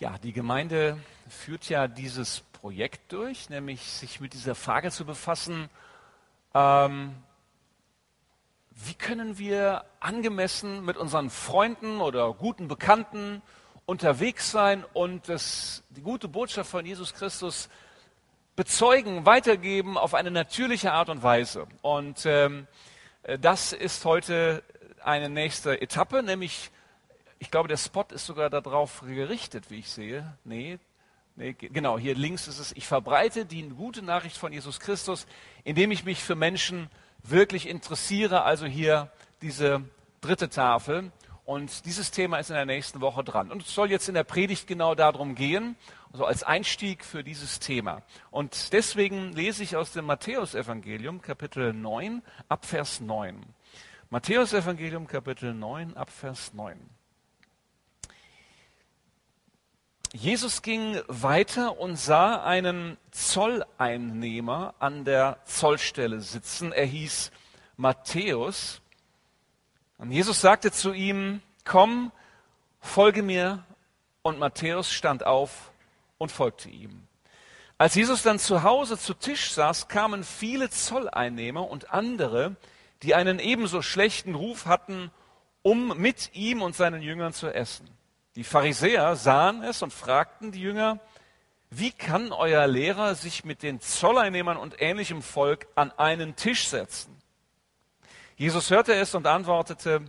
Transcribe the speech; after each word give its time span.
Ja, 0.00 0.16
die 0.16 0.32
Gemeinde 0.32 0.98
führt 1.28 1.68
ja 1.68 1.86
dieses 1.86 2.40
Projekt 2.52 3.12
durch, 3.12 3.50
nämlich 3.50 3.82
sich 3.82 4.18
mit 4.18 4.32
dieser 4.32 4.54
Frage 4.54 4.90
zu 4.90 5.04
befassen, 5.04 5.68
ähm, 6.54 7.14
wie 8.70 8.94
können 8.94 9.36
wir 9.36 9.84
angemessen 10.00 10.86
mit 10.86 10.96
unseren 10.96 11.28
Freunden 11.28 12.00
oder 12.00 12.32
guten 12.32 12.66
Bekannten 12.66 13.42
unterwegs 13.84 14.50
sein 14.50 14.86
und 14.94 15.28
das, 15.28 15.82
die 15.90 16.00
gute 16.00 16.28
Botschaft 16.28 16.70
von 16.70 16.86
Jesus 16.86 17.12
Christus 17.12 17.68
bezeugen, 18.56 19.26
weitergeben 19.26 19.98
auf 19.98 20.14
eine 20.14 20.30
natürliche 20.30 20.92
Art 20.92 21.10
und 21.10 21.22
Weise. 21.22 21.66
Und 21.82 22.24
ähm, 22.24 22.66
das 23.38 23.74
ist 23.74 24.06
heute 24.06 24.62
eine 25.04 25.28
nächste 25.28 25.82
Etappe, 25.82 26.22
nämlich 26.22 26.70
ich 27.40 27.50
glaube, 27.50 27.68
der 27.68 27.78
Spot 27.78 28.04
ist 28.10 28.26
sogar 28.26 28.50
darauf 28.50 29.00
gerichtet, 29.00 29.70
wie 29.70 29.78
ich 29.78 29.88
sehe. 29.88 30.36
Nee, 30.44 30.78
nee, 31.36 31.54
genau, 31.54 31.98
hier 31.98 32.14
links 32.14 32.46
ist 32.46 32.58
es, 32.58 32.70
ich 32.72 32.86
verbreite 32.86 33.46
die 33.46 33.66
gute 33.70 34.02
Nachricht 34.02 34.36
von 34.36 34.52
Jesus 34.52 34.78
Christus, 34.78 35.26
indem 35.64 35.90
ich 35.90 36.04
mich 36.04 36.22
für 36.22 36.36
Menschen 36.36 36.90
wirklich 37.22 37.66
interessiere. 37.66 38.42
Also 38.42 38.66
hier 38.66 39.10
diese 39.40 39.82
dritte 40.20 40.50
Tafel. 40.50 41.10
Und 41.46 41.86
dieses 41.86 42.10
Thema 42.10 42.38
ist 42.38 42.50
in 42.50 42.56
der 42.56 42.66
nächsten 42.66 43.00
Woche 43.00 43.24
dran. 43.24 43.50
Und 43.50 43.62
es 43.62 43.74
soll 43.74 43.90
jetzt 43.90 44.08
in 44.08 44.14
der 44.14 44.22
Predigt 44.22 44.66
genau 44.66 44.94
darum 44.94 45.34
gehen, 45.34 45.76
also 46.12 46.26
als 46.26 46.42
Einstieg 46.42 47.04
für 47.04 47.24
dieses 47.24 47.58
Thema. 47.58 48.02
Und 48.30 48.74
deswegen 48.74 49.32
lese 49.32 49.62
ich 49.62 49.76
aus 49.76 49.92
dem 49.92 50.04
Matthäusevangelium, 50.04 51.22
Kapitel 51.22 51.72
9, 51.72 52.22
ab 52.48 52.66
Vers 52.66 53.00
9. 53.00 53.42
Matthäusevangelium, 54.10 55.06
Kapitel 55.06 55.54
9, 55.54 55.96
ab 55.96 56.10
Vers 56.10 56.52
9. 56.52 56.78
Jesus 60.12 60.62
ging 60.62 61.00
weiter 61.06 61.78
und 61.78 61.96
sah 61.96 62.42
einen 62.42 62.96
Zolleinnehmer 63.12 64.74
an 64.80 65.04
der 65.04 65.38
Zollstelle 65.44 66.20
sitzen. 66.20 66.72
Er 66.72 66.86
hieß 66.86 67.30
Matthäus. 67.76 68.80
Und 69.98 70.10
Jesus 70.10 70.40
sagte 70.40 70.72
zu 70.72 70.92
ihm, 70.92 71.42
komm, 71.64 72.10
folge 72.80 73.22
mir. 73.22 73.64
Und 74.22 74.40
Matthäus 74.40 74.90
stand 74.92 75.24
auf 75.24 75.70
und 76.18 76.32
folgte 76.32 76.68
ihm. 76.68 77.06
Als 77.78 77.94
Jesus 77.94 78.22
dann 78.22 78.40
zu 78.40 78.64
Hause 78.64 78.98
zu 78.98 79.14
Tisch 79.14 79.52
saß, 79.52 79.86
kamen 79.86 80.24
viele 80.24 80.70
Zolleinnehmer 80.70 81.70
und 81.70 81.92
andere, 81.92 82.56
die 83.04 83.14
einen 83.14 83.38
ebenso 83.38 83.80
schlechten 83.80 84.34
Ruf 84.34 84.66
hatten, 84.66 85.12
um 85.62 85.96
mit 85.96 86.34
ihm 86.34 86.62
und 86.62 86.74
seinen 86.74 87.00
Jüngern 87.00 87.32
zu 87.32 87.48
essen. 87.48 87.88
Die 88.36 88.44
Pharisäer 88.44 89.16
sahen 89.16 89.62
es 89.62 89.82
und 89.82 89.92
fragten 89.92 90.52
die 90.52 90.60
Jünger, 90.60 91.00
wie 91.70 91.92
kann 91.92 92.32
euer 92.32 92.66
Lehrer 92.66 93.14
sich 93.14 93.44
mit 93.44 93.62
den 93.62 93.80
Zolleinnehmern 93.80 94.56
und 94.56 94.80
ähnlichem 94.80 95.22
Volk 95.22 95.68
an 95.74 95.92
einen 95.92 96.36
Tisch 96.36 96.68
setzen? 96.68 97.16
Jesus 98.36 98.70
hörte 98.70 98.94
es 98.94 99.14
und 99.14 99.26
antwortete, 99.26 100.04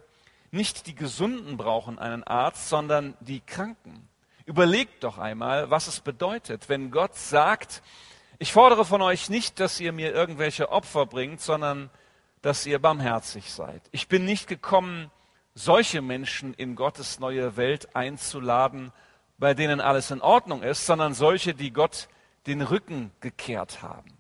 nicht 0.52 0.88
die 0.88 0.96
Gesunden 0.96 1.58
brauchen 1.58 2.00
einen 2.00 2.24
Arzt, 2.24 2.70
sondern 2.70 3.16
die 3.22 3.42
Kranken. 3.42 4.08
Überlegt 4.46 5.04
doch 5.04 5.18
einmal, 5.18 5.70
was 5.70 5.88
es 5.88 6.00
bedeutet, 6.00 6.68
wenn 6.68 6.92
Gott 6.92 7.16
sagt, 7.16 7.82
ich 8.40 8.52
fordere 8.52 8.86
von 8.86 9.02
euch 9.02 9.30
nicht, 9.30 9.60
dass 9.60 9.80
ihr 9.80 9.92
mir 9.92 10.14
irgendwelche 10.14 10.72
Opfer 10.72 11.06
bringt, 11.06 11.42
sondern 11.42 11.90
dass 12.42 12.66
ihr 12.66 12.80
barmherzig 12.80 13.52
seid. 13.52 13.82
Ich 13.92 14.08
bin 14.08 14.26
nicht 14.26 14.48
gekommen, 14.48 15.12
solche 15.54 16.02
Menschen 16.02 16.54
in 16.54 16.76
Gottes 16.76 17.20
neue 17.20 17.58
Welt 17.58 17.96
einzuladen, 17.96 18.92
bei 19.38 19.54
denen 19.54 19.82
alles 19.82 20.12
in 20.12 20.22
Ordnung 20.22 20.64
ist, 20.64 20.86
sondern 20.86 21.14
solche, 21.14 21.54
die 21.54 21.74
Gott 21.74 22.08
den 22.48 22.62
Rücken 22.62 23.12
gekehrt 23.20 23.82
haben. 23.82 24.18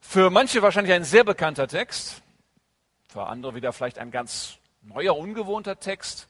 Für 0.00 0.30
manche 0.30 0.62
wahrscheinlich 0.62 0.94
ein 0.94 1.04
sehr 1.04 1.24
bekannter 1.24 1.66
Text, 1.66 2.22
für 3.08 3.26
andere 3.26 3.54
wieder 3.54 3.72
vielleicht 3.72 3.98
ein 3.98 4.10
ganz 4.10 4.58
neuer, 4.82 5.16
ungewohnter 5.16 5.80
Text. 5.80 6.28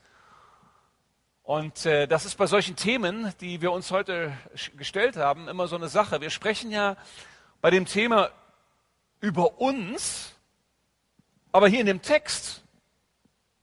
Und 1.42 1.84
äh, 1.86 2.06
das 2.08 2.24
ist 2.24 2.36
bei 2.36 2.46
solchen 2.46 2.74
Themen, 2.74 3.32
die 3.40 3.60
wir 3.60 3.72
uns 3.72 3.90
heute 3.90 4.32
gestellt 4.76 5.16
haben, 5.16 5.46
immer 5.48 5.68
so 5.68 5.76
eine 5.76 5.88
Sache. 5.88 6.20
Wir 6.20 6.30
sprechen 6.30 6.70
ja 6.70 6.96
bei 7.60 7.70
dem 7.70 7.86
Thema 7.86 8.30
über 9.20 9.60
uns, 9.60 10.35
aber 11.56 11.68
hier 11.68 11.80
in 11.80 11.86
dem 11.86 12.02
Text 12.02 12.62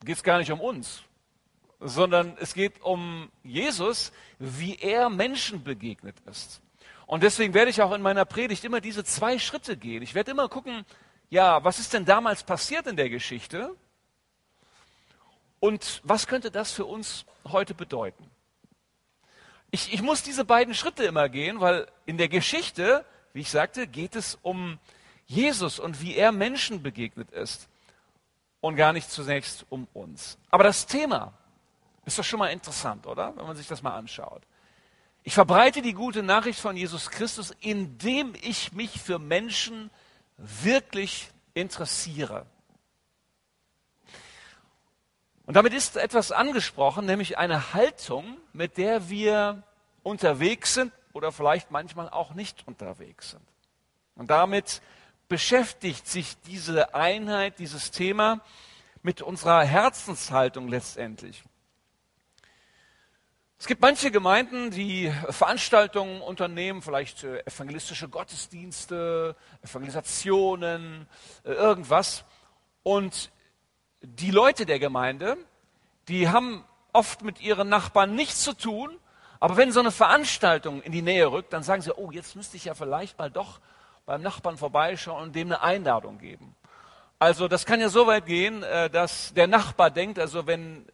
geht 0.03 0.15
es 0.17 0.23
gar 0.23 0.39
nicht 0.39 0.51
um 0.51 0.59
uns, 0.59 1.03
sondern 1.79 2.35
es 2.39 2.55
geht 2.55 2.81
um 2.81 3.31
Jesus, 3.43 4.11
wie 4.39 4.79
er 4.79 5.11
Menschen 5.11 5.63
begegnet 5.63 6.15
ist. 6.25 6.59
Und 7.05 7.21
deswegen 7.21 7.53
werde 7.53 7.69
ich 7.69 7.83
auch 7.83 7.91
in 7.91 8.01
meiner 8.01 8.25
Predigt 8.25 8.63
immer 8.63 8.81
diese 8.81 9.03
zwei 9.03 9.37
Schritte 9.37 9.77
gehen. 9.77 10.01
Ich 10.01 10.15
werde 10.15 10.31
immer 10.31 10.49
gucken, 10.49 10.85
ja, 11.29 11.63
was 11.63 11.77
ist 11.77 11.93
denn 11.93 12.03
damals 12.03 12.43
passiert 12.43 12.87
in 12.87 12.95
der 12.95 13.11
Geschichte? 13.11 13.75
Und 15.59 16.01
was 16.03 16.25
könnte 16.25 16.49
das 16.49 16.71
für 16.71 16.85
uns 16.85 17.25
heute 17.45 17.75
bedeuten? 17.75 18.27
Ich, 19.69 19.93
ich 19.93 20.01
muss 20.01 20.23
diese 20.23 20.45
beiden 20.45 20.73
Schritte 20.73 21.03
immer 21.03 21.29
gehen, 21.29 21.59
weil 21.59 21.85
in 22.07 22.17
der 22.17 22.27
Geschichte, 22.27 23.05
wie 23.33 23.41
ich 23.41 23.51
sagte, 23.51 23.85
geht 23.85 24.15
es 24.15 24.39
um 24.41 24.79
Jesus 25.27 25.77
und 25.77 26.01
wie 26.01 26.15
er 26.15 26.31
Menschen 26.31 26.81
begegnet 26.81 27.29
ist 27.29 27.69
und 28.63 28.77
gar 28.77 28.93
nicht 28.93 29.11
zunächst 29.11 29.65
um 29.67 29.89
uns. 29.91 30.37
Aber 30.49 30.63
das 30.63 30.85
Thema 30.85 31.33
ist 32.05 32.17
doch 32.17 32.23
schon 32.23 32.39
mal 32.39 32.47
interessant, 32.47 33.05
oder? 33.05 33.35
Wenn 33.35 33.45
man 33.45 33.57
sich 33.57 33.67
das 33.67 33.83
mal 33.83 33.93
anschaut. 33.93 34.41
Ich 35.23 35.33
verbreite 35.33 35.81
die 35.81 35.91
gute 35.91 36.23
Nachricht 36.23 36.61
von 36.61 36.77
Jesus 36.77 37.09
Christus, 37.09 37.53
indem 37.59 38.33
ich 38.41 38.71
mich 38.71 39.01
für 39.01 39.19
Menschen 39.19 39.91
wirklich 40.37 41.29
interessiere. 41.53 42.45
Und 45.45 45.55
damit 45.55 45.73
ist 45.73 45.97
etwas 45.97 46.31
angesprochen, 46.31 47.05
nämlich 47.05 47.37
eine 47.37 47.73
Haltung, 47.73 48.37
mit 48.53 48.77
der 48.77 49.09
wir 49.09 49.63
unterwegs 50.03 50.73
sind 50.73 50.93
oder 51.11 51.33
vielleicht 51.33 51.69
manchmal 51.69 52.09
auch 52.09 52.33
nicht 52.33 52.65
unterwegs 52.65 53.31
sind. 53.31 53.43
Und 54.15 54.29
damit 54.29 54.81
beschäftigt 55.27 56.07
sich 56.07 56.37
diese 56.41 56.95
Einheit, 56.95 57.59
dieses 57.59 57.91
Thema 57.91 58.41
mit 59.01 59.21
unserer 59.21 59.63
Herzenshaltung 59.63 60.67
letztendlich. 60.67 61.43
Es 63.63 63.67
gibt 63.67 63.81
manche 63.81 64.11
Gemeinden, 64.11 64.71
die 64.71 65.09
Veranstaltungen 65.29 66.21
unternehmen, 66.21 66.81
vielleicht 66.81 67.23
äh, 67.23 67.39
evangelistische 67.45 68.09
Gottesdienste, 68.09 69.37
Evangelisationen, 69.61 71.07
äh, 71.45 71.51
irgendwas. 71.53 72.25
Und 72.83 73.31
die 74.01 74.31
Leute 74.31 74.65
der 74.65 74.79
Gemeinde, 74.79 75.37
die 76.09 76.27
haben 76.27 76.65
oft 76.91 77.21
mit 77.21 77.39
ihren 77.39 77.69
Nachbarn 77.69 78.15
nichts 78.15 78.43
zu 78.43 78.51
tun, 78.51 78.99
aber 79.39 79.55
wenn 79.55 79.71
so 79.71 79.79
eine 79.79 79.91
Veranstaltung 79.91 80.81
in 80.81 80.91
die 80.91 81.01
Nähe 81.01 81.31
rückt, 81.31 81.53
dann 81.53 81.63
sagen 81.63 81.81
sie, 81.81 81.97
oh, 81.97 82.11
jetzt 82.11 82.35
müsste 82.35 82.57
ich 82.57 82.65
ja 82.65 82.73
vielleicht 82.73 83.17
mal 83.17 83.31
doch 83.31 83.61
beim 84.05 84.21
Nachbarn 84.21 84.57
vorbeischauen 84.57 85.23
und 85.23 85.35
dem 85.35 85.47
eine 85.47 85.61
Einladung 85.61 86.17
geben. 86.17 86.55
Also 87.19 87.47
das 87.47 87.65
kann 87.65 87.79
ja 87.79 87.89
so 87.89 88.05
weit 88.05 88.25
gehen, 88.25 88.63
äh, 88.63 88.89
dass 88.89 89.33
der 89.33 89.47
Nachbar 89.47 89.91
denkt, 89.91 90.19
also 90.19 90.45
wenn 90.45 90.85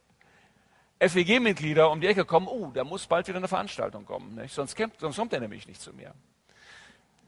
FEG-Mitglieder 1.00 1.90
um 1.90 2.00
die 2.00 2.06
Ecke 2.06 2.24
kommen, 2.24 2.46
oh, 2.46 2.70
da 2.72 2.84
muss 2.84 3.06
bald 3.06 3.26
wieder 3.26 3.38
eine 3.38 3.48
Veranstaltung 3.48 4.04
kommen, 4.04 4.34
nicht? 4.34 4.54
Sonst, 4.54 4.76
kommt, 4.76 5.00
sonst 5.00 5.16
kommt 5.16 5.32
er 5.32 5.40
nämlich 5.40 5.66
nicht 5.66 5.80
zu 5.80 5.92
mir. 5.92 6.14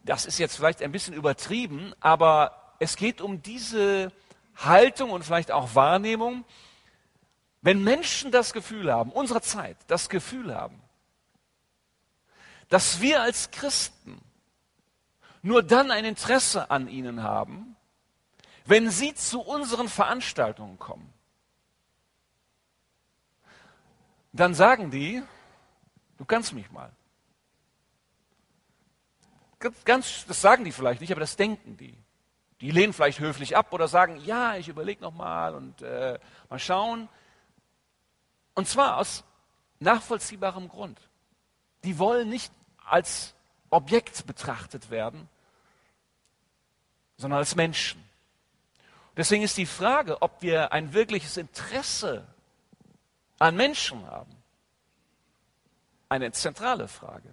Das 0.04 0.26
ist 0.26 0.38
jetzt 0.38 0.56
vielleicht 0.56 0.82
ein 0.82 0.92
bisschen 0.92 1.14
übertrieben, 1.14 1.94
aber 2.00 2.74
es 2.78 2.96
geht 2.96 3.20
um 3.20 3.42
diese 3.42 4.12
Haltung 4.56 5.10
und 5.10 5.24
vielleicht 5.24 5.50
auch 5.50 5.74
Wahrnehmung, 5.74 6.44
wenn 7.62 7.82
Menschen 7.82 8.30
das 8.30 8.52
Gefühl 8.52 8.92
haben, 8.92 9.10
unserer 9.10 9.40
Zeit 9.40 9.76
das 9.86 10.08
Gefühl 10.08 10.54
haben, 10.54 10.80
dass 12.68 13.00
wir 13.00 13.22
als 13.22 13.50
Christen 13.50 14.20
nur 15.42 15.62
dann 15.62 15.90
ein 15.90 16.04
Interesse 16.04 16.70
an 16.70 16.88
ihnen 16.88 17.22
haben, 17.22 17.76
wenn 18.64 18.90
sie 18.90 19.14
zu 19.14 19.40
unseren 19.40 19.88
Veranstaltungen 19.88 20.78
kommen. 20.78 21.12
Dann 24.32 24.54
sagen 24.54 24.90
die, 24.90 25.22
du 26.16 26.24
kannst 26.24 26.52
mich 26.54 26.70
mal. 26.70 26.90
Ganz, 29.84 30.24
das 30.26 30.40
sagen 30.40 30.64
die 30.64 30.72
vielleicht 30.72 31.00
nicht, 31.00 31.12
aber 31.12 31.20
das 31.20 31.36
denken 31.36 31.76
die. 31.76 31.96
Die 32.60 32.70
lehnen 32.70 32.92
vielleicht 32.92 33.18
höflich 33.18 33.56
ab 33.56 33.72
oder 33.72 33.88
sagen, 33.88 34.16
ja, 34.24 34.56
ich 34.56 34.68
überlege 34.68 35.02
noch 35.02 35.12
mal 35.12 35.54
und 35.54 35.82
äh, 35.82 36.18
mal 36.48 36.58
schauen. 36.58 37.08
Und 38.54 38.68
zwar 38.68 38.98
aus 38.98 39.24
nachvollziehbarem 39.80 40.68
Grund. 40.68 41.00
Die 41.84 41.98
wollen 41.98 42.28
nicht 42.28 42.52
als 42.84 43.34
Objekt 43.72 44.26
betrachtet 44.26 44.90
werden, 44.90 45.28
sondern 47.16 47.38
als 47.38 47.56
Menschen. 47.56 48.02
Deswegen 49.16 49.42
ist 49.42 49.56
die 49.56 49.66
Frage, 49.66 50.20
ob 50.22 50.42
wir 50.42 50.72
ein 50.72 50.92
wirkliches 50.92 51.36
Interesse 51.36 52.26
an 53.38 53.56
Menschen 53.56 54.06
haben, 54.06 54.34
eine 56.08 56.32
zentrale 56.32 56.88
Frage. 56.88 57.32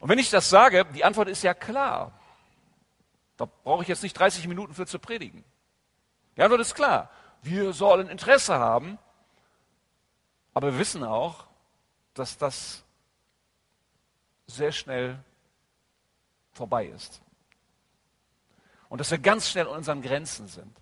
Und 0.00 0.08
wenn 0.08 0.18
ich 0.18 0.30
das 0.30 0.48
sage, 0.48 0.86
die 0.94 1.04
Antwort 1.04 1.28
ist 1.28 1.42
ja 1.42 1.54
klar. 1.54 2.12
Da 3.36 3.46
brauche 3.46 3.82
ich 3.82 3.88
jetzt 3.88 4.02
nicht 4.02 4.14
30 4.14 4.48
Minuten 4.48 4.74
für 4.74 4.86
zu 4.86 4.98
predigen. 4.98 5.44
Die 6.36 6.42
Antwort 6.42 6.60
ist 6.60 6.74
klar. 6.74 7.10
Wir 7.42 7.72
sollen 7.72 8.08
Interesse 8.08 8.58
haben, 8.58 8.98
aber 10.54 10.72
wir 10.72 10.78
wissen 10.78 11.04
auch, 11.04 11.46
dass 12.14 12.36
das 12.38 12.82
sehr 14.50 14.72
schnell 14.72 15.18
vorbei 16.52 16.86
ist. 16.86 17.20
Und 18.88 18.98
dass 18.98 19.10
wir 19.10 19.18
ganz 19.18 19.48
schnell 19.48 19.66
an 19.68 19.76
unseren 19.76 20.02
Grenzen 20.02 20.48
sind. 20.48 20.76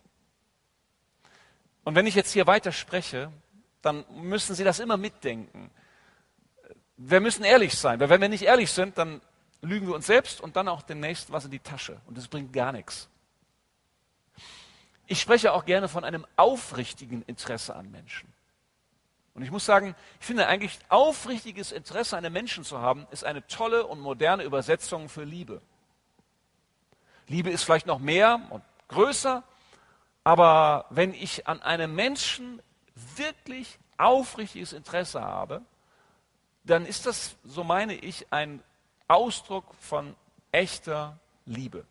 Und 1.84 1.94
wenn 1.94 2.06
ich 2.06 2.14
jetzt 2.14 2.32
hier 2.32 2.46
weiter 2.46 2.72
spreche, 2.72 3.32
dann 3.82 4.04
müssen 4.10 4.54
Sie 4.54 4.64
das 4.64 4.80
immer 4.80 4.96
mitdenken. 4.96 5.70
Wir 6.96 7.20
müssen 7.20 7.44
ehrlich 7.44 7.78
sein, 7.78 8.00
weil 8.00 8.08
wenn 8.08 8.20
wir 8.20 8.28
nicht 8.28 8.42
ehrlich 8.42 8.72
sind, 8.72 8.98
dann 8.98 9.20
lügen 9.60 9.86
wir 9.86 9.94
uns 9.94 10.06
selbst 10.06 10.40
und 10.40 10.56
dann 10.56 10.68
auch 10.68 10.82
dem 10.82 11.00
Nächsten 11.00 11.32
was 11.32 11.44
in 11.44 11.50
die 11.50 11.60
Tasche. 11.60 12.00
Und 12.06 12.18
das 12.18 12.28
bringt 12.28 12.52
gar 12.52 12.72
nichts. 12.72 13.08
Ich 15.06 15.20
spreche 15.20 15.52
auch 15.52 15.64
gerne 15.64 15.88
von 15.88 16.04
einem 16.04 16.26
aufrichtigen 16.36 17.22
Interesse 17.22 17.74
an 17.74 17.90
Menschen. 17.90 18.32
Und 19.38 19.44
ich 19.44 19.52
muss 19.52 19.64
sagen, 19.64 19.94
ich 20.18 20.26
finde 20.26 20.48
eigentlich 20.48 20.76
aufrichtiges 20.88 21.70
Interesse 21.70 22.16
an 22.16 22.24
einem 22.24 22.32
Menschen 22.32 22.64
zu 22.64 22.80
haben, 22.80 23.06
ist 23.12 23.22
eine 23.22 23.46
tolle 23.46 23.86
und 23.86 24.00
moderne 24.00 24.42
Übersetzung 24.42 25.08
für 25.08 25.22
Liebe. 25.22 25.62
Liebe 27.28 27.48
ist 27.48 27.62
vielleicht 27.62 27.86
noch 27.86 28.00
mehr 28.00 28.40
und 28.50 28.64
größer, 28.88 29.44
aber 30.24 30.86
wenn 30.90 31.14
ich 31.14 31.46
an 31.46 31.62
einem 31.62 31.94
Menschen 31.94 32.60
wirklich 33.14 33.78
aufrichtiges 33.96 34.72
Interesse 34.72 35.22
habe, 35.22 35.62
dann 36.64 36.84
ist 36.84 37.06
das, 37.06 37.36
so 37.44 37.62
meine 37.62 37.94
ich, 37.94 38.32
ein 38.32 38.60
Ausdruck 39.06 39.72
von 39.78 40.16
echter 40.50 41.16
Liebe. 41.46 41.86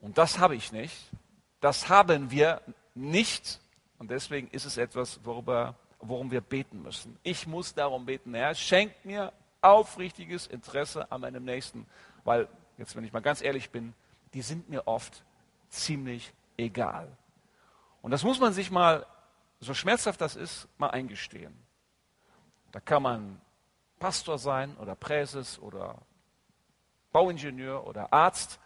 Und 0.00 0.16
das 0.16 0.38
habe 0.38 0.56
ich 0.56 0.72
nicht. 0.72 0.96
Das 1.60 1.90
haben 1.90 2.30
wir 2.30 2.62
nicht. 2.94 3.60
Und 3.98 4.10
deswegen 4.10 4.48
ist 4.48 4.64
es 4.64 4.78
etwas, 4.78 5.20
worüber 5.22 5.74
worum 6.08 6.30
wir 6.30 6.40
beten 6.40 6.82
müssen. 6.82 7.18
Ich 7.22 7.46
muss 7.46 7.74
darum 7.74 8.06
beten, 8.06 8.34
Herr, 8.34 8.54
schenk 8.54 8.92
mir 9.04 9.32
aufrichtiges 9.60 10.46
Interesse 10.46 11.10
an 11.10 11.20
meinem 11.20 11.44
Nächsten, 11.44 11.86
weil, 12.24 12.48
jetzt 12.78 12.94
wenn 12.96 13.04
ich 13.04 13.12
mal 13.12 13.20
ganz 13.20 13.42
ehrlich 13.42 13.70
bin, 13.70 13.94
die 14.34 14.42
sind 14.42 14.68
mir 14.68 14.86
oft 14.86 15.24
ziemlich 15.68 16.32
egal. 16.56 17.08
Und 18.02 18.10
das 18.10 18.22
muss 18.22 18.38
man 18.38 18.52
sich 18.52 18.70
mal, 18.70 19.06
so 19.60 19.74
schmerzhaft 19.74 20.20
das 20.20 20.36
ist, 20.36 20.68
mal 20.78 20.90
eingestehen. 20.90 21.54
Da 22.72 22.80
kann 22.80 23.02
man 23.02 23.40
Pastor 23.98 24.38
sein 24.38 24.76
oder 24.76 24.94
Präses 24.94 25.58
oder 25.58 25.96
Bauingenieur 27.12 27.86
oder 27.86 28.12
Arzt. 28.12 28.60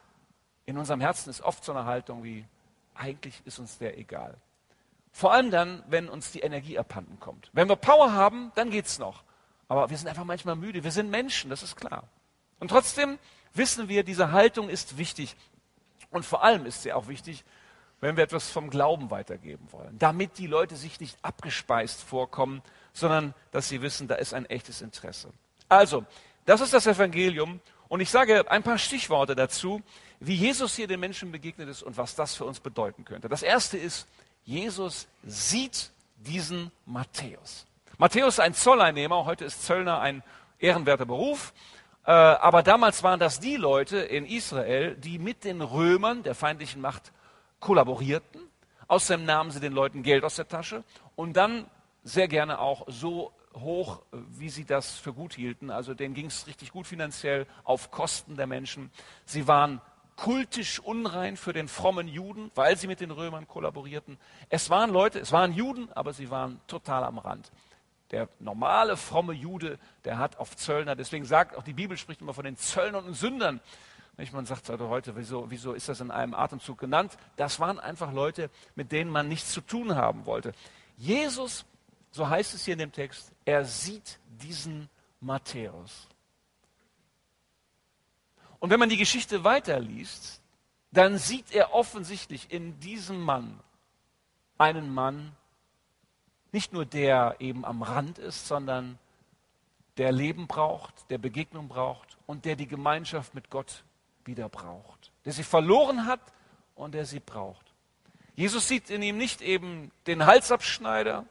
In 0.67 0.77
unserem 0.77 1.01
Herzen 1.01 1.31
ist 1.31 1.41
oft 1.41 1.65
so 1.65 1.73
eine 1.73 1.85
Haltung 1.85 2.25
wie, 2.25 2.45
eigentlich 2.95 3.41
ist 3.45 3.59
uns 3.59 3.79
der 3.79 3.97
egal. 3.97 4.37
Vor 5.13 5.33
allem 5.33 5.51
dann, 5.51 5.83
wenn 5.89 6.09
uns 6.09 6.31
die 6.31 6.41
Energie 6.41 6.79
abhanden 6.79 7.19
kommt. 7.21 7.51
Wenn 7.53 7.69
wir 7.69 7.77
Power 7.77 8.13
haben, 8.13 8.53
dann 8.55 8.71
geht's 8.71 8.99
noch. 8.99 9.25
Aber 9.69 9.91
wir 9.91 9.97
sind 9.97 10.09
einfach 10.09 10.25
manchmal 10.25 10.57
müde. 10.57 10.85
Wir 10.85 10.93
sind 10.93 11.11
Menschen, 11.11 11.51
das 11.51 11.63
ist 11.63 11.77
klar. 11.77 12.05
Und 12.59 12.69
trotzdem 12.69 13.19
wissen 13.55 13.89
wir, 13.89 14.05
diese 14.05 14.33
Haltung 14.33 14.69
ist 14.69 14.99
wichtig. 14.99 15.37
Und 16.11 16.25
vor 16.25 16.45
allem 16.45 16.67
ist 16.67 16.83
sie 16.83 16.93
auch 16.93 17.09
wichtig, 17.09 17.45
wenn 18.01 18.17
wir 18.17 18.25
etwas 18.25 18.51
vom 18.51 18.71
Glauben 18.71 19.11
weitergeben 19.11 19.67
wollen. 19.71 19.99
Damit 19.99 20.39
die 20.39 20.47
Leute 20.47 20.77
sich 20.77 21.01
nicht 21.01 21.19
abgespeist 21.23 22.03
vorkommen, 22.03 22.63
sondern 22.93 23.35
dass 23.51 23.69
sie 23.69 23.83
wissen, 23.83 24.09
da 24.09 24.17
ist 24.17 24.35
ein 24.35 24.47
echtes 24.47 24.81
Interesse. 24.81 25.31
Also, 25.69 26.05
das 26.47 26.61
ist 26.61 26.73
das 26.73 26.87
Evangelium. 26.87 27.61
Und 27.89 28.01
ich 28.01 28.11
sage 28.11 28.51
ein 28.51 28.63
paar 28.63 28.79
Stichworte 28.79 29.35
dazu, 29.35 29.83
wie 30.21 30.35
Jesus 30.35 30.77
hier 30.77 30.87
den 30.87 31.01
Menschen 31.01 31.33
begegnet 31.33 31.69
ist 31.69 31.83
und 31.83 31.97
was 31.97 32.15
das 32.15 32.35
für 32.35 32.45
uns 32.45 32.61
bedeuten 32.61 33.05
könnte. 33.05 33.29
Das 33.29 33.43
erste 33.43 33.77
ist, 33.79 34.07
Jesus 34.45 35.09
sieht 35.23 35.91
diesen 36.17 36.71
Matthäus. 36.87 37.67
Matthäus 37.99 38.35
ist 38.35 38.41
ein 38.41 38.55
Zolleinnehmer, 38.55 39.25
heute 39.25 39.45
ist 39.45 39.65
Zöllner 39.65 40.01
ein 40.01 40.23
ehrenwerter 40.59 41.07
Beruf. 41.07 41.53
Äh, 42.07 42.13
aber 42.13 42.63
damals 42.63 43.03
waren 43.03 43.21
das 43.21 43.41
die 43.41 43.57
Leute 43.57 43.99
in 43.99 44.27
Israel, 44.27 44.97
die 44.97 45.19
mit 45.19 45.45
den 45.45 45.61
Römern, 45.61 46.23
der 46.23 46.35
feindlichen 46.35 46.81
Macht, 46.81 47.13
kollaborierten. 47.61 48.41
Außerdem 48.89 49.25
nahmen 49.25 49.51
sie 49.51 49.61
den 49.61 49.73
Leuten 49.73 50.03
Geld 50.03 50.25
aus 50.25 50.37
der 50.37 50.49
Tasche 50.49 50.83
und 51.15 51.37
dann 51.37 51.67
sehr 52.03 52.27
gerne 52.27 52.59
auch 52.59 52.87
so 52.89 53.33
hoch, 53.55 54.03
wie 54.13 54.49
sie 54.49 54.65
das 54.65 54.99
für 54.99 55.13
gut 55.13 55.35
hielten. 55.35 55.71
Also 55.71 55.95
denen 55.95 56.15
ging 56.15 56.27
es 56.27 56.47
richtig 56.47 56.73
gut 56.73 56.87
finanziell 56.87 57.47
auf 57.65 57.91
Kosten 57.91 58.37
der 58.37 58.47
Menschen. 58.47 58.91
Sie 59.27 59.47
waren 59.47 59.81
kultisch 60.21 60.81
unrein 60.81 61.39
für 61.39 61.55
den 61.55 61.67
frommen 61.67 62.07
Juden, 62.07 62.51
weil 62.55 62.77
sie 62.77 62.87
mit 62.87 63.01
den 63.01 63.11
Römern 63.11 63.49
kollaborierten. 63.49 64.19
Es 64.51 64.69
waren 64.69 64.91
Leute, 64.91 65.19
es 65.19 65.33
waren 65.33 65.55
Juden, 65.55 65.91
aber 65.95 66.13
sie 66.13 66.31
waren 66.31 66.61
total 66.67 67.05
am 67.05 67.17
Rand. 67.17 67.51
Der 68.11 68.29
normale 68.39 68.99
fromme 68.99 69.33
Jude, 69.33 69.79
der 70.05 70.19
hat 70.19 70.37
auf 70.37 70.57
Zöllner, 70.57 70.95
deswegen 70.95 71.25
sagt 71.25 71.57
auch 71.57 71.63
die 71.63 71.73
Bibel 71.73 71.97
spricht 71.97 72.21
immer 72.21 72.35
von 72.35 72.45
den 72.45 72.59
Zöllnern 72.59 73.07
und 73.07 73.15
Sündern. 73.15 73.61
Man 74.33 74.45
sagt 74.45 74.69
also 74.69 74.91
heute, 74.91 75.17
wieso, 75.17 75.51
wieso 75.51 75.73
ist 75.73 75.89
das 75.89 76.03
in 76.03 76.11
einem 76.11 76.35
Atemzug 76.35 76.77
genannt? 76.77 77.17
Das 77.37 77.59
waren 77.59 77.81
einfach 77.81 78.13
Leute, 78.13 78.51
mit 78.75 78.93
denen 78.93 79.11
man 79.11 79.27
nichts 79.27 79.53
zu 79.53 79.63
tun 79.63 79.95
haben 79.95 80.27
wollte. 80.27 80.53
Jesus, 80.99 81.65
so 82.11 82.29
heißt 82.29 82.53
es 82.53 82.67
hier 82.67 82.75
in 82.75 82.81
dem 82.81 82.93
Text, 82.93 83.33
er 83.47 83.65
sieht 83.65 84.19
diesen 84.27 84.91
Matthäus. 85.21 86.09
Und 88.61 88.71
wenn 88.71 88.79
man 88.79 88.89
die 88.89 88.97
Geschichte 88.97 89.43
weiterliest, 89.43 90.41
dann 90.93 91.19
sieht 91.19 91.53
er 91.53 91.75
offensichtlich 91.75 92.53
in 92.53 92.79
diesem 92.81 93.21
Mann 93.21 93.59
einen 94.59 94.93
Mann, 94.93 95.33
nicht 96.53 96.73
nur 96.73 96.85
der 96.85 97.37
eben 97.39 97.65
am 97.65 97.83
Rand 97.83 98.19
ist, 98.19 98.47
sondern 98.47 98.99
der 99.97 100.13
Leben 100.13 100.47
braucht, 100.47 101.11
der 101.11 101.19
Begegnung 101.19 101.69
braucht 101.69 102.17
und 102.27 102.45
der 102.45 102.57
die 102.57 102.67
Gemeinschaft 102.67 103.35
mit 103.35 103.51
Gott 103.51 103.85
wieder 104.25 104.49
braucht, 104.49 105.11
der 105.25 105.33
sie 105.33 105.43
verloren 105.43 106.07
hat 106.07 106.21
und 106.75 106.93
der 106.93 107.07
sie 107.07 107.21
braucht. 107.21 107.73
Jesus 108.35 108.69
sieht 108.69 108.91
in 108.91 109.03
ihm 109.03 109.17
nicht 109.17 109.43
eben 109.43 109.91
den 110.07 110.27
Halsabschneider, 110.27 111.25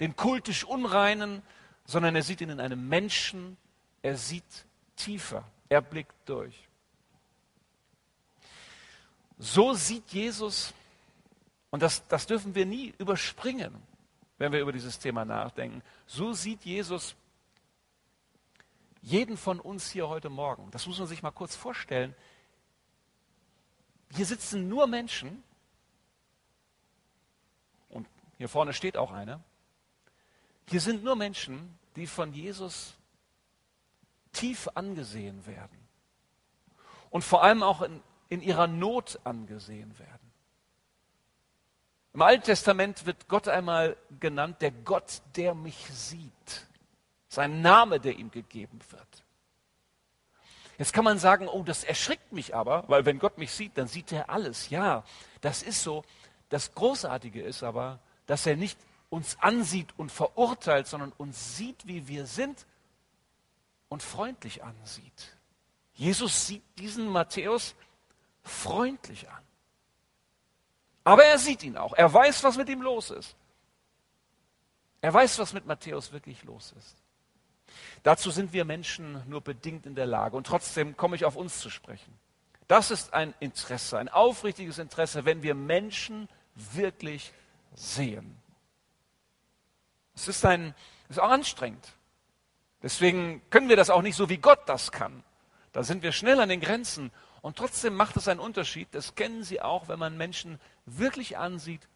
den 0.00 0.16
kultisch 0.16 0.64
Unreinen, 0.64 1.42
sondern 1.84 2.16
er 2.16 2.22
sieht 2.22 2.40
ihn 2.40 2.50
in 2.50 2.60
einem 2.60 2.88
Menschen, 2.88 3.56
er 4.02 4.16
sieht 4.16 4.66
tiefer. 4.96 5.44
Er 5.70 5.80
blickt 5.80 6.28
durch. 6.28 6.68
So 9.38 9.72
sieht 9.72 10.10
Jesus, 10.10 10.74
und 11.70 11.80
das, 11.80 12.06
das 12.08 12.26
dürfen 12.26 12.54
wir 12.54 12.66
nie 12.66 12.92
überspringen, 12.98 13.74
wenn 14.36 14.52
wir 14.52 14.60
über 14.60 14.72
dieses 14.72 14.98
Thema 14.98 15.24
nachdenken, 15.24 15.82
so 16.06 16.32
sieht 16.32 16.64
Jesus 16.64 17.14
jeden 19.00 19.36
von 19.36 19.60
uns 19.60 19.90
hier 19.90 20.08
heute 20.08 20.28
Morgen. 20.28 20.70
Das 20.72 20.86
muss 20.86 20.98
man 20.98 21.06
sich 21.06 21.22
mal 21.22 21.30
kurz 21.30 21.54
vorstellen. 21.54 22.14
Hier 24.12 24.26
sitzen 24.26 24.68
nur 24.68 24.88
Menschen, 24.88 25.42
und 27.88 28.08
hier 28.38 28.48
vorne 28.48 28.72
steht 28.72 28.96
auch 28.96 29.12
einer, 29.12 29.40
hier 30.68 30.80
sind 30.80 31.04
nur 31.04 31.14
Menschen, 31.14 31.78
die 31.94 32.08
von 32.08 32.32
Jesus 32.32 32.94
tief 34.32 34.68
angesehen 34.74 35.46
werden 35.46 35.78
und 37.10 37.22
vor 37.22 37.42
allem 37.42 37.62
auch 37.62 37.82
in, 37.82 38.00
in 38.28 38.40
ihrer 38.40 38.66
Not 38.66 39.18
angesehen 39.24 39.98
werden. 39.98 40.30
Im 42.12 42.22
Alten 42.22 42.44
Testament 42.44 43.06
wird 43.06 43.28
Gott 43.28 43.46
einmal 43.46 43.96
genannt, 44.18 44.62
der 44.62 44.72
Gott, 44.72 45.22
der 45.36 45.54
mich 45.54 45.76
sieht. 45.92 46.66
Sein 47.28 47.62
Name, 47.62 48.00
der 48.00 48.18
ihm 48.18 48.30
gegeben 48.30 48.80
wird. 48.90 49.24
Jetzt 50.76 50.92
kann 50.92 51.04
man 51.04 51.18
sagen, 51.18 51.46
oh, 51.46 51.62
das 51.62 51.84
erschrickt 51.84 52.32
mich 52.32 52.54
aber, 52.54 52.84
weil 52.88 53.04
wenn 53.04 53.18
Gott 53.18 53.38
mich 53.38 53.52
sieht, 53.52 53.76
dann 53.78 53.86
sieht 53.86 54.10
er 54.10 54.30
alles. 54.30 54.70
Ja, 54.70 55.04
das 55.40 55.62
ist 55.62 55.82
so. 55.82 56.04
Das 56.48 56.74
Großartige 56.74 57.42
ist 57.42 57.62
aber, 57.62 58.00
dass 58.26 58.46
er 58.46 58.56
nicht 58.56 58.78
uns 59.08 59.36
ansieht 59.40 59.88
und 59.96 60.10
verurteilt, 60.10 60.86
sondern 60.86 61.12
uns 61.12 61.56
sieht, 61.56 61.86
wie 61.86 62.08
wir 62.08 62.26
sind 62.26 62.66
und 63.90 64.02
freundlich 64.02 64.64
ansieht. 64.64 65.36
Jesus 65.92 66.46
sieht 66.46 66.62
diesen 66.78 67.08
Matthäus 67.08 67.74
freundlich 68.42 69.28
an. 69.28 69.42
Aber 71.04 71.24
er 71.24 71.38
sieht 71.38 71.62
ihn 71.62 71.76
auch. 71.76 71.92
Er 71.92 72.10
weiß, 72.12 72.42
was 72.44 72.56
mit 72.56 72.68
ihm 72.70 72.80
los 72.80 73.10
ist. 73.10 73.36
Er 75.02 75.12
weiß, 75.12 75.38
was 75.38 75.52
mit 75.52 75.66
Matthäus 75.66 76.12
wirklich 76.12 76.42
los 76.44 76.72
ist. 76.78 76.96
Dazu 78.02 78.30
sind 78.30 78.52
wir 78.52 78.64
Menschen 78.64 79.22
nur 79.28 79.40
bedingt 79.40 79.86
in 79.86 79.94
der 79.94 80.06
Lage. 80.06 80.36
Und 80.36 80.46
trotzdem 80.46 80.96
komme 80.96 81.16
ich 81.16 81.24
auf 81.24 81.36
uns 81.36 81.60
zu 81.60 81.68
sprechen. 81.68 82.18
Das 82.68 82.90
ist 82.90 83.12
ein 83.12 83.34
Interesse, 83.40 83.98
ein 83.98 84.08
aufrichtiges 84.08 84.78
Interesse, 84.78 85.24
wenn 85.24 85.42
wir 85.42 85.54
Menschen 85.54 86.28
wirklich 86.54 87.32
sehen. 87.74 88.36
Es 90.14 90.28
ist, 90.28 90.44
ein, 90.44 90.74
es 91.08 91.16
ist 91.16 91.18
auch 91.18 91.30
anstrengend. 91.30 91.92
Deswegen 92.82 93.42
können 93.50 93.68
wir 93.68 93.76
das 93.76 93.90
auch 93.90 94.02
nicht 94.02 94.16
so, 94.16 94.28
wie 94.28 94.38
Gott 94.38 94.60
das 94.66 94.92
kann. 94.92 95.22
Da 95.72 95.82
sind 95.82 96.02
wir 96.02 96.12
schnell 96.12 96.40
an 96.40 96.48
den 96.48 96.60
Grenzen. 96.60 97.10
Und 97.42 97.56
trotzdem 97.56 97.94
macht 97.94 98.16
es 98.16 98.28
einen 98.28 98.40
Unterschied. 98.40 98.88
Das 98.92 99.14
kennen 99.14 99.44
Sie 99.44 99.60
auch, 99.60 99.88
wenn 99.88 99.98
man 99.98 100.16
Menschen 100.16 100.60
wirklich 100.86 101.38
ansieht 101.38 101.86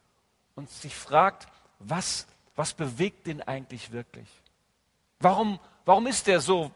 und 0.55 0.71
sich 0.71 0.95
fragt, 0.95 1.49
was, 1.79 2.26
was 2.55 2.75
bewegt 2.75 3.26
den 3.26 3.43
eigentlich 3.43 3.93
wirklich? 3.93 4.29
Warum, 5.21 5.59
warum 5.85 6.07
ist 6.07 6.26
der 6.26 6.41
so, 6.41 6.71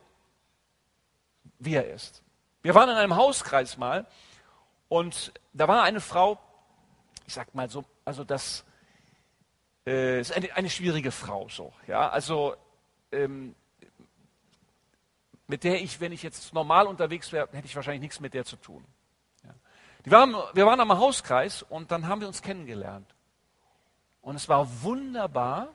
wie 1.58 1.74
er 1.74 1.92
ist? 1.92 2.22
Wir 2.62 2.74
waren 2.74 2.88
in 2.88 2.96
einem 2.96 3.16
Hauskreis 3.16 3.76
mal 3.76 4.06
und 4.88 5.32
da 5.52 5.68
war 5.68 5.82
eine 5.82 6.00
Frau, 6.00 6.38
ich 7.26 7.34
sag 7.34 7.54
mal 7.54 7.70
so, 7.70 7.84
also 8.04 8.24
das 8.24 8.64
äh, 9.86 10.20
ist 10.20 10.32
eine, 10.32 10.54
eine 10.54 10.70
schwierige 10.70 11.10
Frau 11.10 11.48
so, 11.48 11.72
ja, 11.86 12.08
also 12.08 12.56
ähm, 13.12 13.54
mit 15.48 15.64
der 15.64 15.82
ich, 15.82 16.00
wenn 16.00 16.12
ich 16.12 16.22
jetzt 16.22 16.54
normal 16.54 16.86
unterwegs 16.86 17.32
wäre, 17.32 17.48
hätte 17.52 17.66
ich 17.66 17.74
wahrscheinlich 17.74 18.02
nichts 18.02 18.20
mit 18.20 18.34
der 18.34 18.44
zu 18.44 18.56
tun. 18.56 18.84
Ja. 19.42 19.50
Die 20.04 20.10
waren, 20.10 20.36
wir 20.52 20.66
waren 20.66 20.78
am 20.78 20.96
Hauskreis 20.96 21.62
und 21.62 21.90
dann 21.90 22.06
haben 22.06 22.20
wir 22.20 22.28
uns 22.28 22.42
kennengelernt. 22.42 23.12
Und 24.20 24.36
es 24.36 24.48
war 24.48 24.82
wunderbar, 24.82 25.68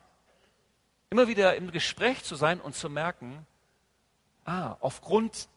immer 1.10 1.27
wieder 1.27 1.56
im 1.56 1.72
Gespräch 1.72 2.24
zu 2.24 2.36
sein 2.36 2.62
und 2.62 2.75
zu 2.75 2.89
merken, 2.89 3.46
ah, 4.46 4.77
aufgrund 4.80 5.50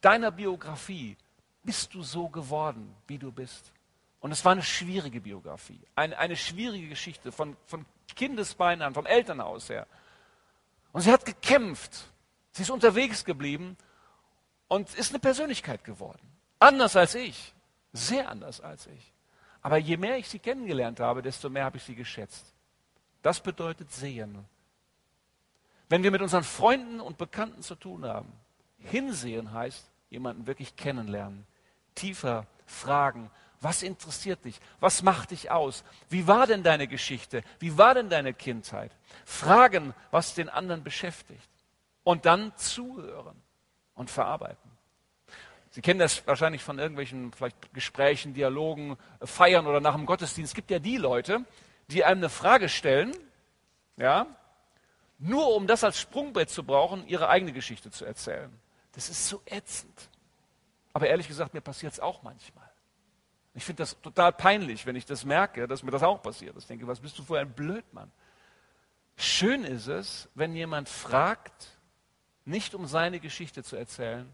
deiner 0.00 0.32
Biografie 0.32 1.16
bist 1.62 1.94
du 1.94 2.02
so 2.02 2.28
geworden, 2.28 2.94
wie 3.06 3.18
du 3.18 3.30
bist. 3.30 3.72
Und 4.18 4.32
es 4.32 4.44
war 4.44 4.52
eine 4.52 4.62
schwierige 4.62 5.20
Biografie, 5.20 5.80
eine, 5.94 6.18
eine 6.18 6.36
schwierige 6.36 6.88
Geschichte 6.88 7.30
von, 7.32 7.56
von 7.66 7.86
Kindesbeinen 8.16 8.82
an, 8.82 8.94
vom 8.94 9.06
Elternhaus 9.06 9.68
her. 9.68 9.86
Und 10.92 11.02
sie 11.02 11.12
hat 11.12 11.24
gekämpft, 11.24 12.09
sie 12.52 12.62
ist 12.62 12.70
unterwegs 12.70 13.24
geblieben 13.24 13.76
und 14.68 14.94
ist 14.94 15.10
eine 15.10 15.18
Persönlichkeit 15.18 15.84
geworden. 15.84 16.20
Anders 16.58 16.96
als 16.96 17.14
ich, 17.14 17.54
sehr 17.92 18.28
anders 18.28 18.60
als 18.60 18.86
ich. 18.86 19.12
Aber 19.62 19.76
je 19.76 19.96
mehr 19.96 20.16
ich 20.16 20.28
sie 20.28 20.38
kennengelernt 20.38 21.00
habe, 21.00 21.22
desto 21.22 21.50
mehr 21.50 21.64
habe 21.64 21.76
ich 21.76 21.82
sie 21.82 21.94
geschätzt. 21.94 22.46
Das 23.22 23.40
bedeutet 23.40 23.92
sehen. 23.92 24.46
Wenn 25.88 26.02
wir 26.02 26.10
mit 26.10 26.22
unseren 26.22 26.44
Freunden 26.44 27.00
und 27.00 27.18
Bekannten 27.18 27.62
zu 27.62 27.74
tun 27.74 28.04
haben, 28.04 28.32
hinsehen 28.78 29.52
heißt, 29.52 29.90
jemanden 30.08 30.46
wirklich 30.46 30.76
kennenlernen, 30.76 31.46
tiefer 31.94 32.46
fragen, 32.66 33.30
was 33.60 33.82
interessiert 33.82 34.44
dich? 34.44 34.58
Was 34.78 35.02
macht 35.02 35.32
dich 35.32 35.50
aus? 35.50 35.84
Wie 36.08 36.26
war 36.26 36.46
denn 36.46 36.62
deine 36.62 36.88
Geschichte? 36.88 37.42
Wie 37.58 37.76
war 37.76 37.94
denn 37.94 38.08
deine 38.08 38.32
Kindheit? 38.32 38.90
Fragen, 39.26 39.92
was 40.10 40.34
den 40.34 40.48
anderen 40.48 40.82
beschäftigt. 40.82 41.49
Und 42.02 42.26
dann 42.26 42.56
zuhören 42.56 43.40
und 43.94 44.10
verarbeiten. 44.10 44.70
Sie 45.70 45.82
kennen 45.82 46.00
das 46.00 46.26
wahrscheinlich 46.26 46.62
von 46.64 46.78
irgendwelchen 46.78 47.32
vielleicht 47.32 47.72
Gesprächen, 47.72 48.34
Dialogen, 48.34 48.96
Feiern 49.22 49.66
oder 49.66 49.80
nach 49.80 49.94
dem 49.94 50.06
Gottesdienst. 50.06 50.50
Es 50.50 50.54
gibt 50.54 50.70
ja 50.70 50.80
die 50.80 50.96
Leute, 50.96 51.44
die 51.88 52.04
einem 52.04 52.20
eine 52.20 52.28
Frage 52.28 52.68
stellen, 52.68 53.16
ja, 53.96 54.26
nur 55.18 55.54
um 55.54 55.66
das 55.66 55.84
als 55.84 56.00
Sprungbrett 56.00 56.50
zu 56.50 56.64
brauchen, 56.64 57.06
ihre 57.06 57.28
eigene 57.28 57.52
Geschichte 57.52 57.90
zu 57.90 58.04
erzählen. 58.04 58.50
Das 58.92 59.08
ist 59.08 59.28
so 59.28 59.42
ätzend. 59.46 60.08
Aber 60.92 61.06
ehrlich 61.06 61.28
gesagt, 61.28 61.54
mir 61.54 61.60
passiert 61.60 61.92
es 61.92 62.00
auch 62.00 62.22
manchmal. 62.22 62.68
Ich 63.54 63.64
finde 63.64 63.82
das 63.82 64.00
total 64.00 64.32
peinlich, 64.32 64.86
wenn 64.86 64.96
ich 64.96 65.04
das 65.04 65.24
merke, 65.24 65.68
dass 65.68 65.82
mir 65.82 65.90
das 65.90 66.02
auch 66.02 66.22
passiert. 66.22 66.56
Ich 66.56 66.66
denke, 66.66 66.86
was 66.86 67.00
bist 67.00 67.18
du 67.18 67.22
für 67.22 67.38
ein 67.38 67.52
Blödmann? 67.52 68.10
Schön 69.16 69.64
ist 69.64 69.86
es, 69.86 70.28
wenn 70.34 70.54
jemand 70.54 70.88
fragt, 70.88 71.78
nicht 72.50 72.74
um 72.74 72.86
seine 72.86 73.20
Geschichte 73.20 73.62
zu 73.62 73.76
erzählen, 73.76 74.32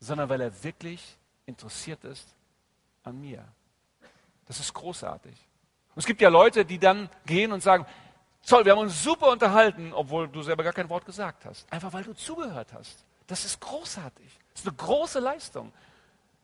sondern 0.00 0.28
weil 0.28 0.40
er 0.40 0.64
wirklich 0.64 1.16
interessiert 1.46 2.04
ist 2.04 2.34
an 3.04 3.20
mir. 3.20 3.44
Das 4.46 4.60
ist 4.60 4.74
großartig. 4.74 5.32
Und 5.94 6.00
es 6.00 6.06
gibt 6.06 6.20
ja 6.20 6.28
Leute, 6.28 6.64
die 6.64 6.78
dann 6.78 7.08
gehen 7.26 7.52
und 7.52 7.62
sagen, 7.62 7.86
Zoll, 8.42 8.66
wir 8.66 8.72
haben 8.72 8.80
uns 8.80 9.02
super 9.02 9.30
unterhalten, 9.30 9.94
obwohl 9.94 10.28
du 10.28 10.42
selber 10.42 10.62
gar 10.62 10.74
kein 10.74 10.90
Wort 10.90 11.06
gesagt 11.06 11.46
hast. 11.46 11.70
Einfach 11.72 11.92
weil 11.94 12.04
du 12.04 12.12
zugehört 12.12 12.74
hast. 12.74 13.04
Das 13.26 13.46
ist 13.46 13.58
großartig. 13.60 14.38
Das 14.52 14.62
ist 14.62 14.68
eine 14.68 14.76
große 14.76 15.18
Leistung. 15.18 15.72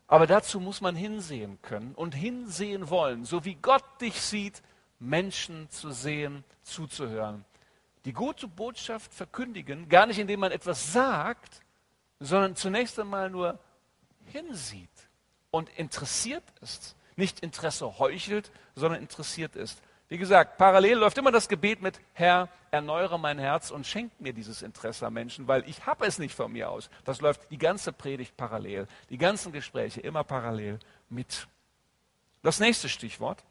Aber 0.07 0.25
dazu 0.25 0.59
muss 0.59 0.81
man 0.81 0.95
hinsehen 0.95 1.61
können 1.61 1.93
und 1.93 2.15
hinsehen 2.15 2.89
wollen, 2.89 3.23
so 3.23 3.45
wie 3.45 3.53
Gott 3.55 3.83
dich 4.01 4.19
sieht, 4.19 4.63
Menschen 4.99 5.69
zu 5.69 5.91
sehen, 5.91 6.43
zuzuhören. 6.63 7.45
Die 8.05 8.13
gute 8.13 8.47
Botschaft 8.47 9.13
verkündigen, 9.13 9.87
gar 9.89 10.05
nicht 10.05 10.19
indem 10.19 10.39
man 10.39 10.51
etwas 10.51 10.91
sagt, 10.91 11.61
sondern 12.19 12.55
zunächst 12.55 12.99
einmal 12.99 13.29
nur 13.29 13.59
hinsieht 14.25 14.89
und 15.51 15.69
interessiert 15.77 16.43
ist. 16.61 16.95
Nicht 17.15 17.41
Interesse 17.41 17.99
heuchelt, 17.99 18.51
sondern 18.75 19.01
interessiert 19.01 19.55
ist. 19.55 19.81
Wie 20.11 20.17
gesagt, 20.17 20.57
parallel 20.57 20.97
läuft 20.97 21.17
immer 21.17 21.31
das 21.31 21.47
Gebet 21.47 21.81
mit, 21.81 22.01
Herr, 22.13 22.49
erneuere 22.69 23.17
mein 23.17 23.39
Herz 23.39 23.71
und 23.71 23.87
schenk 23.87 24.11
mir 24.19 24.33
dieses 24.33 24.61
Interesse 24.61 25.07
an 25.07 25.13
Menschen, 25.13 25.47
weil 25.47 25.67
ich 25.69 25.85
habe 25.85 26.05
es 26.05 26.19
nicht 26.19 26.35
von 26.35 26.51
mir 26.51 26.69
aus. 26.69 26.89
Das 27.05 27.21
läuft 27.21 27.49
die 27.49 27.57
ganze 27.57 27.93
Predigt 27.93 28.35
parallel, 28.35 28.87
die 29.09 29.17
ganzen 29.17 29.53
Gespräche 29.53 30.01
immer 30.01 30.25
parallel 30.25 30.79
mit. 31.09 31.47
Das 32.43 32.59
nächste 32.59 32.89
Stichwort, 32.89 33.43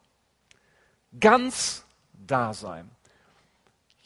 ganz 1.19 1.87
da 2.12 2.52
sein. 2.52 2.90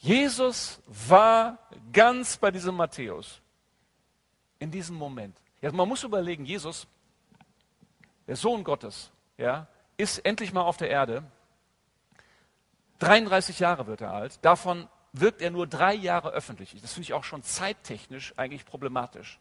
Jesus 0.04 0.82
war 0.86 1.58
ganz 1.90 2.36
bei 2.36 2.50
diesem 2.50 2.74
Matthäus 2.74 3.40
in 4.58 4.70
diesem 4.70 4.96
Moment. 4.96 5.34
Ja, 5.62 5.72
man 5.72 5.88
muss 5.88 6.02
überlegen, 6.02 6.44
Jesus, 6.44 6.86
der 8.26 8.36
Sohn 8.36 8.64
Gottes, 8.64 9.10
ja, 9.38 9.66
ist 9.96 10.18
endlich 10.18 10.52
mal 10.52 10.60
auf 10.60 10.76
der 10.76 10.90
Erde 10.90 11.24
33 12.98 13.60
Jahre 13.60 13.86
wird 13.86 14.02
er 14.02 14.12
alt. 14.12 14.38
Davon 14.42 14.88
wirkt 15.14 15.40
er 15.40 15.50
nur 15.50 15.66
drei 15.66 15.94
Jahre 15.94 16.32
öffentlich. 16.32 16.78
Das 16.82 16.92
finde 16.92 17.04
ich 17.04 17.14
auch 17.14 17.24
schon 17.24 17.42
zeittechnisch 17.42 18.34
eigentlich 18.36 18.66
problematisch. 18.66 19.40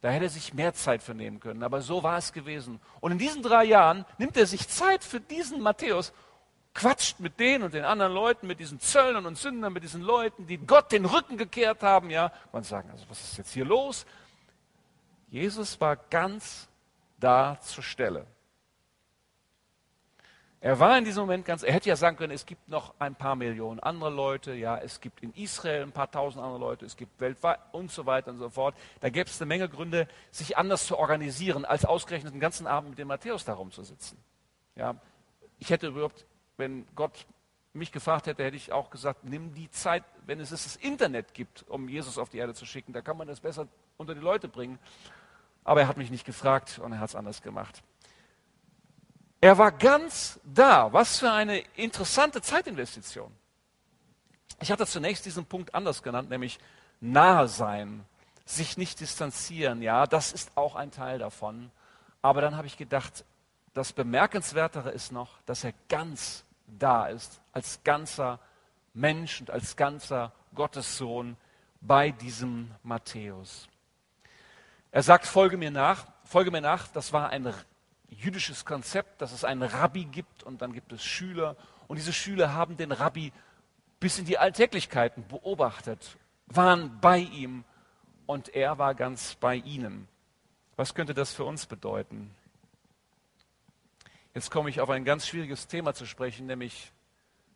Da 0.00 0.10
hätte 0.10 0.26
er 0.26 0.30
sich 0.30 0.54
mehr 0.54 0.74
Zeit 0.74 1.02
für 1.02 1.14
nehmen 1.14 1.40
können. 1.40 1.64
Aber 1.64 1.80
so 1.80 2.04
war 2.04 2.18
es 2.18 2.32
gewesen. 2.32 2.80
Und 3.00 3.10
in 3.10 3.18
diesen 3.18 3.42
drei 3.42 3.64
Jahren 3.64 4.04
nimmt 4.18 4.36
er 4.36 4.46
sich 4.46 4.68
Zeit 4.68 5.02
für 5.02 5.20
diesen 5.20 5.60
Matthäus, 5.60 6.12
quatscht 6.74 7.20
mit 7.20 7.38
denen 7.38 7.64
und 7.64 7.74
den 7.74 7.84
anderen 7.84 8.12
Leuten, 8.12 8.46
mit 8.46 8.60
diesen 8.60 8.80
Zöllnern 8.80 9.26
und 9.26 9.36
Sündern, 9.36 9.72
mit 9.72 9.82
diesen 9.82 10.02
Leuten, 10.02 10.46
die 10.46 10.58
Gott 10.58 10.92
den 10.92 11.04
Rücken 11.04 11.36
gekehrt 11.36 11.82
haben. 11.82 12.10
Ja, 12.10 12.32
man 12.52 12.62
sagen, 12.62 12.90
also 12.90 13.04
was 13.08 13.20
ist 13.20 13.38
jetzt 13.38 13.52
hier 13.52 13.64
los? 13.64 14.06
Jesus 15.28 15.80
war 15.80 15.96
ganz 15.96 16.68
da 17.18 17.58
zur 17.60 17.84
Stelle. 17.84 18.26
Er 20.64 20.78
war 20.78 20.96
in 20.96 21.04
diesem 21.04 21.22
Moment 21.22 21.44
ganz, 21.44 21.64
er 21.64 21.72
hätte 21.72 21.88
ja 21.88 21.96
sagen 21.96 22.16
können, 22.16 22.32
es 22.32 22.46
gibt 22.46 22.68
noch 22.68 22.94
ein 23.00 23.16
paar 23.16 23.34
Millionen 23.34 23.80
andere 23.80 24.10
Leute, 24.10 24.52
ja, 24.54 24.78
es 24.78 25.00
gibt 25.00 25.20
in 25.20 25.34
Israel 25.34 25.82
ein 25.82 25.90
paar 25.90 26.08
tausend 26.08 26.40
andere 26.40 26.60
Leute, 26.60 26.86
es 26.86 26.96
gibt 26.96 27.20
weltweit 27.20 27.58
und 27.72 27.90
so 27.90 28.06
weiter 28.06 28.30
und 28.30 28.38
so 28.38 28.48
fort. 28.48 28.76
Da 29.00 29.10
gäbe 29.10 29.28
es 29.28 29.40
eine 29.40 29.48
Menge 29.48 29.68
Gründe, 29.68 30.06
sich 30.30 30.56
anders 30.56 30.86
zu 30.86 30.96
organisieren, 30.98 31.64
als 31.64 31.84
ausgerechnet 31.84 32.32
den 32.32 32.38
ganzen 32.38 32.68
Abend 32.68 32.90
mit 32.90 32.98
dem 33.00 33.08
Matthäus 33.08 33.44
da 33.44 33.54
rumzusitzen. 33.54 34.16
Ja, 34.76 34.94
ich 35.58 35.70
hätte 35.70 35.88
überhaupt, 35.88 36.24
wenn 36.56 36.86
Gott 36.94 37.26
mich 37.72 37.92
gefragt 37.92 38.26
hätte, 38.26 38.44
hätte 38.44 38.56
ich 38.56 38.72
auch 38.72 38.90
gesagt, 38.90 39.24
nimm 39.24 39.54
die 39.54 39.70
Zeit, 39.70 40.04
wenn 40.26 40.40
es 40.40 40.50
das 40.50 40.76
Internet 40.76 41.34
gibt, 41.34 41.64
um 41.68 41.88
Jesus 41.88 42.18
auf 42.18 42.28
die 42.28 42.38
Erde 42.38 42.54
zu 42.54 42.66
schicken, 42.66 42.92
da 42.92 43.00
kann 43.00 43.16
man 43.16 43.26
das 43.26 43.40
besser 43.40 43.66
unter 43.96 44.14
die 44.14 44.20
Leute 44.20 44.48
bringen. 44.48 44.78
Aber 45.64 45.80
er 45.80 45.88
hat 45.88 45.96
mich 45.96 46.10
nicht 46.10 46.26
gefragt 46.26 46.80
und 46.82 46.92
er 46.92 47.00
hat 47.00 47.10
es 47.10 47.14
anders 47.14 47.40
gemacht. 47.40 47.82
Er 49.40 49.58
war 49.58 49.72
ganz 49.72 50.38
da. 50.44 50.92
Was 50.92 51.18
für 51.18 51.32
eine 51.32 51.58
interessante 51.76 52.42
Zeitinvestition. 52.42 53.32
Ich 54.60 54.70
hatte 54.70 54.86
zunächst 54.86 55.24
diesen 55.24 55.46
Punkt 55.46 55.74
anders 55.74 56.02
genannt, 56.02 56.30
nämlich 56.30 56.58
nahe 57.00 57.48
sein, 57.48 58.04
sich 58.44 58.76
nicht 58.76 59.00
distanzieren. 59.00 59.82
Ja, 59.82 60.06
das 60.06 60.32
ist 60.32 60.56
auch 60.56 60.76
ein 60.76 60.90
Teil 60.90 61.18
davon. 61.18 61.70
Aber 62.20 62.40
dann 62.40 62.56
habe 62.56 62.68
ich 62.68 62.76
gedacht, 62.76 63.24
das 63.74 63.92
Bemerkenswertere 63.92 64.90
ist 64.90 65.12
noch, 65.12 65.40
dass 65.42 65.64
er 65.64 65.72
ganz 65.88 66.44
da 66.66 67.06
ist, 67.06 67.40
als 67.52 67.82
ganzer 67.84 68.38
Mensch 68.94 69.40
und 69.40 69.50
als 69.50 69.76
ganzer 69.76 70.32
Gottessohn 70.54 71.36
bei 71.80 72.10
diesem 72.10 72.70
Matthäus. 72.82 73.68
Er 74.90 75.02
sagt, 75.02 75.26
folge 75.26 75.56
mir 75.56 75.70
nach, 75.70 76.06
folge 76.24 76.50
mir 76.50 76.60
nach, 76.60 76.88
das 76.88 77.12
war 77.12 77.30
ein 77.30 77.52
jüdisches 78.08 78.64
Konzept, 78.64 79.22
dass 79.22 79.32
es 79.32 79.44
einen 79.44 79.62
Rabbi 79.62 80.04
gibt 80.04 80.42
und 80.42 80.60
dann 80.60 80.72
gibt 80.72 80.92
es 80.92 81.02
Schüler. 81.02 81.56
Und 81.88 81.96
diese 81.96 82.12
Schüler 82.12 82.52
haben 82.52 82.76
den 82.76 82.92
Rabbi 82.92 83.32
bis 84.00 84.18
in 84.18 84.26
die 84.26 84.38
Alltäglichkeiten 84.38 85.26
beobachtet, 85.26 86.18
waren 86.46 87.00
bei 87.00 87.18
ihm 87.18 87.64
und 88.26 88.54
er 88.54 88.78
war 88.78 88.94
ganz 88.94 89.34
bei 89.36 89.56
ihnen. 89.56 90.08
Was 90.76 90.94
könnte 90.94 91.14
das 91.14 91.32
für 91.32 91.44
uns 91.44 91.66
bedeuten? 91.66 92.34
Jetzt 94.34 94.50
komme 94.50 94.70
ich 94.70 94.80
auf 94.80 94.90
ein 94.90 95.04
ganz 95.04 95.26
schwieriges 95.26 95.66
Thema 95.66 95.94
zu 95.94 96.06
sprechen, 96.06 96.46
nämlich 96.46 96.92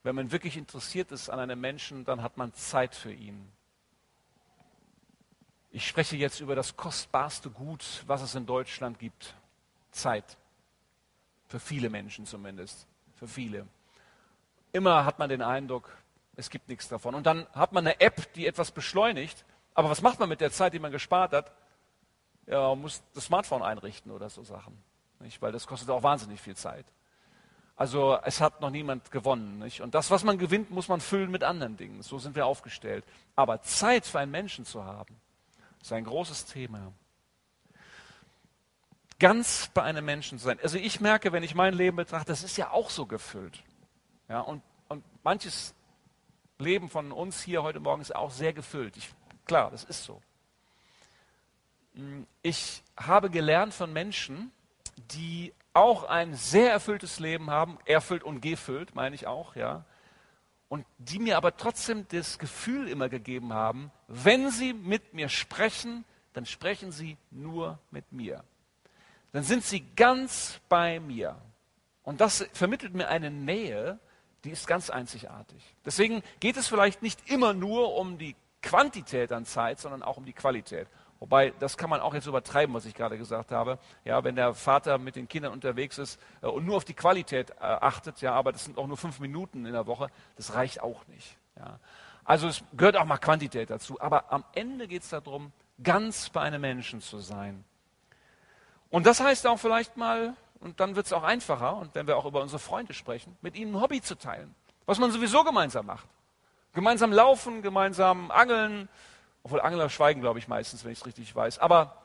Wenn 0.06 0.14
man 0.14 0.30
wirklich 0.30 0.56
interessiert 0.56 1.10
ist 1.10 1.30
an 1.30 1.40
einem 1.40 1.60
Menschen, 1.60 2.04
dann 2.04 2.22
hat 2.22 2.36
man 2.36 2.54
Zeit 2.54 2.94
für 2.94 3.12
ihn. 3.12 3.50
Ich 5.72 5.84
spreche 5.88 6.16
jetzt 6.16 6.38
über 6.38 6.54
das 6.54 6.76
kostbarste 6.76 7.50
Gut, 7.50 8.04
was 8.06 8.22
es 8.22 8.36
in 8.36 8.46
Deutschland 8.46 9.00
gibt. 9.00 9.34
Zeit. 9.90 10.36
Für 11.48 11.58
viele 11.58 11.90
Menschen 11.90 12.24
zumindest. 12.24 12.86
Für 13.16 13.26
viele. 13.26 13.66
Immer 14.70 15.04
hat 15.04 15.18
man 15.18 15.28
den 15.28 15.42
Eindruck, 15.42 15.90
es 16.36 16.50
gibt 16.50 16.68
nichts 16.68 16.86
davon. 16.86 17.16
Und 17.16 17.26
dann 17.26 17.48
hat 17.52 17.72
man 17.72 17.84
eine 17.84 18.00
App, 18.00 18.32
die 18.34 18.46
etwas 18.46 18.70
beschleunigt. 18.70 19.44
Aber 19.74 19.90
was 19.90 20.02
macht 20.02 20.20
man 20.20 20.28
mit 20.28 20.40
der 20.40 20.52
Zeit, 20.52 20.72
die 20.72 20.78
man 20.78 20.92
gespart 20.92 21.32
hat? 21.32 21.50
Ja, 22.46 22.68
man 22.68 22.82
muss 22.82 23.02
das 23.12 23.24
Smartphone 23.24 23.64
einrichten 23.64 24.12
oder 24.12 24.30
so 24.30 24.44
Sachen. 24.44 24.80
Nicht? 25.20 25.40
Weil 25.40 25.52
das 25.52 25.66
kostet 25.66 25.90
auch 25.90 26.02
wahnsinnig 26.02 26.40
viel 26.40 26.56
Zeit. 26.56 26.84
Also 27.76 28.18
es 28.24 28.40
hat 28.40 28.60
noch 28.60 28.70
niemand 28.70 29.10
gewonnen. 29.10 29.58
Nicht? 29.58 29.82
Und 29.82 29.94
das, 29.94 30.10
was 30.10 30.24
man 30.24 30.38
gewinnt, 30.38 30.70
muss 30.70 30.88
man 30.88 31.00
füllen 31.00 31.30
mit 31.30 31.44
anderen 31.44 31.76
Dingen. 31.76 32.02
So 32.02 32.18
sind 32.18 32.34
wir 32.34 32.46
aufgestellt. 32.46 33.04
Aber 33.34 33.62
Zeit 33.62 34.06
für 34.06 34.18
einen 34.18 34.30
Menschen 34.30 34.64
zu 34.64 34.84
haben, 34.84 35.14
ist 35.82 35.92
ein 35.92 36.04
großes 36.04 36.46
Thema. 36.46 36.92
Ganz 39.18 39.70
bei 39.72 39.82
einem 39.82 40.04
Menschen 40.04 40.38
zu 40.38 40.46
sein. 40.46 40.58
Also 40.62 40.78
ich 40.78 41.00
merke, 41.00 41.32
wenn 41.32 41.42
ich 41.42 41.54
mein 41.54 41.74
Leben 41.74 41.96
betrachte, 41.96 42.28
das 42.28 42.42
ist 42.42 42.56
ja 42.56 42.70
auch 42.70 42.90
so 42.90 43.06
gefüllt. 43.06 43.62
Ja, 44.28 44.40
und, 44.40 44.62
und 44.88 45.04
manches 45.22 45.74
Leben 46.58 46.88
von 46.88 47.12
uns 47.12 47.42
hier 47.42 47.62
heute 47.62 47.80
Morgen 47.80 48.00
ist 48.00 48.14
auch 48.14 48.30
sehr 48.30 48.52
gefüllt. 48.52 48.96
Ich, 48.96 49.10
klar, 49.44 49.70
das 49.70 49.84
ist 49.84 50.04
so. 50.04 50.20
Ich 52.42 52.82
habe 52.96 53.30
gelernt 53.30 53.72
von 53.72 53.92
Menschen, 53.92 54.52
die 54.96 55.52
auch 55.72 56.04
ein 56.04 56.34
sehr 56.34 56.70
erfülltes 56.70 57.20
Leben 57.20 57.50
haben, 57.50 57.78
erfüllt 57.84 58.24
und 58.24 58.40
gefüllt, 58.40 58.94
meine 58.94 59.14
ich 59.14 59.26
auch, 59.26 59.56
ja. 59.56 59.84
Und 60.68 60.84
die 60.98 61.18
mir 61.18 61.36
aber 61.36 61.56
trotzdem 61.56 62.06
das 62.08 62.38
Gefühl 62.38 62.88
immer 62.88 63.08
gegeben 63.08 63.52
haben, 63.52 63.92
wenn 64.08 64.50
sie 64.50 64.72
mit 64.72 65.14
mir 65.14 65.28
sprechen, 65.28 66.04
dann 66.32 66.46
sprechen 66.46 66.92
sie 66.92 67.16
nur 67.30 67.78
mit 67.90 68.10
mir. 68.10 68.42
Dann 69.32 69.42
sind 69.42 69.64
sie 69.64 69.80
ganz 69.94 70.60
bei 70.68 70.98
mir. 70.98 71.36
Und 72.02 72.20
das 72.20 72.46
vermittelt 72.52 72.94
mir 72.94 73.08
eine 73.08 73.30
Nähe, 73.30 73.98
die 74.44 74.50
ist 74.50 74.66
ganz 74.66 74.90
einzigartig. 74.90 75.62
Deswegen 75.84 76.22
geht 76.40 76.56
es 76.56 76.68
vielleicht 76.68 77.02
nicht 77.02 77.28
immer 77.30 77.52
nur 77.52 77.96
um 77.96 78.16
die 78.16 78.36
Quantität 78.62 79.32
an 79.32 79.44
Zeit, 79.44 79.78
sondern 79.78 80.02
auch 80.02 80.16
um 80.16 80.24
die 80.24 80.32
Qualität. 80.32 80.88
Wobei, 81.18 81.52
das 81.58 81.76
kann 81.76 81.88
man 81.88 82.00
auch 82.00 82.12
jetzt 82.12 82.26
übertreiben, 82.26 82.74
was 82.74 82.84
ich 82.84 82.94
gerade 82.94 83.16
gesagt 83.16 83.50
habe. 83.50 83.78
Ja, 84.04 84.22
wenn 84.22 84.36
der 84.36 84.54
Vater 84.54 84.98
mit 84.98 85.16
den 85.16 85.28
Kindern 85.28 85.52
unterwegs 85.52 85.98
ist 85.98 86.20
äh, 86.42 86.46
und 86.46 86.66
nur 86.66 86.76
auf 86.76 86.84
die 86.84 86.94
Qualität 86.94 87.50
äh, 87.50 87.54
achtet, 87.60 88.20
ja, 88.20 88.32
aber 88.34 88.52
das 88.52 88.64
sind 88.64 88.76
auch 88.78 88.86
nur 88.86 88.96
fünf 88.96 89.20
Minuten 89.20 89.64
in 89.64 89.72
der 89.72 89.86
Woche, 89.86 90.08
das 90.36 90.54
reicht 90.54 90.82
auch 90.82 91.06
nicht. 91.06 91.36
Ja. 91.58 91.78
Also 92.24 92.48
es 92.48 92.62
gehört 92.76 92.96
auch 92.96 93.04
mal 93.04 93.18
Quantität 93.18 93.70
dazu. 93.70 94.00
Aber 94.00 94.32
am 94.32 94.44
Ende 94.52 94.88
geht 94.88 95.02
es 95.02 95.10
darum, 95.10 95.52
ganz 95.82 96.28
bei 96.28 96.40
einem 96.42 96.60
Menschen 96.60 97.00
zu 97.00 97.18
sein. 97.18 97.64
Und 98.90 99.06
das 99.06 99.20
heißt 99.20 99.46
auch 99.46 99.58
vielleicht 99.58 99.96
mal, 99.96 100.34
und 100.60 100.80
dann 100.80 100.96
wird 100.96 101.06
es 101.06 101.12
auch 101.12 101.22
einfacher, 101.22 101.76
und 101.76 101.94
wenn 101.94 102.06
wir 102.06 102.16
auch 102.16 102.24
über 102.24 102.42
unsere 102.42 102.58
Freunde 102.58 102.94
sprechen, 102.94 103.36
mit 103.40 103.56
ihnen 103.56 103.74
ein 103.74 103.80
Hobby 103.80 104.02
zu 104.02 104.16
teilen. 104.16 104.54
Was 104.86 104.98
man 104.98 105.10
sowieso 105.10 105.44
gemeinsam 105.44 105.86
macht. 105.86 106.08
Gemeinsam 106.72 107.12
laufen, 107.12 107.62
gemeinsam 107.62 108.30
angeln, 108.30 108.88
obwohl 109.46 109.60
Angler 109.60 109.88
schweigen, 109.88 110.22
glaube 110.22 110.40
ich, 110.40 110.48
meistens, 110.48 110.84
wenn 110.84 110.90
ich 110.90 110.98
es 110.98 111.06
richtig 111.06 111.32
weiß. 111.32 111.60
Aber 111.60 112.02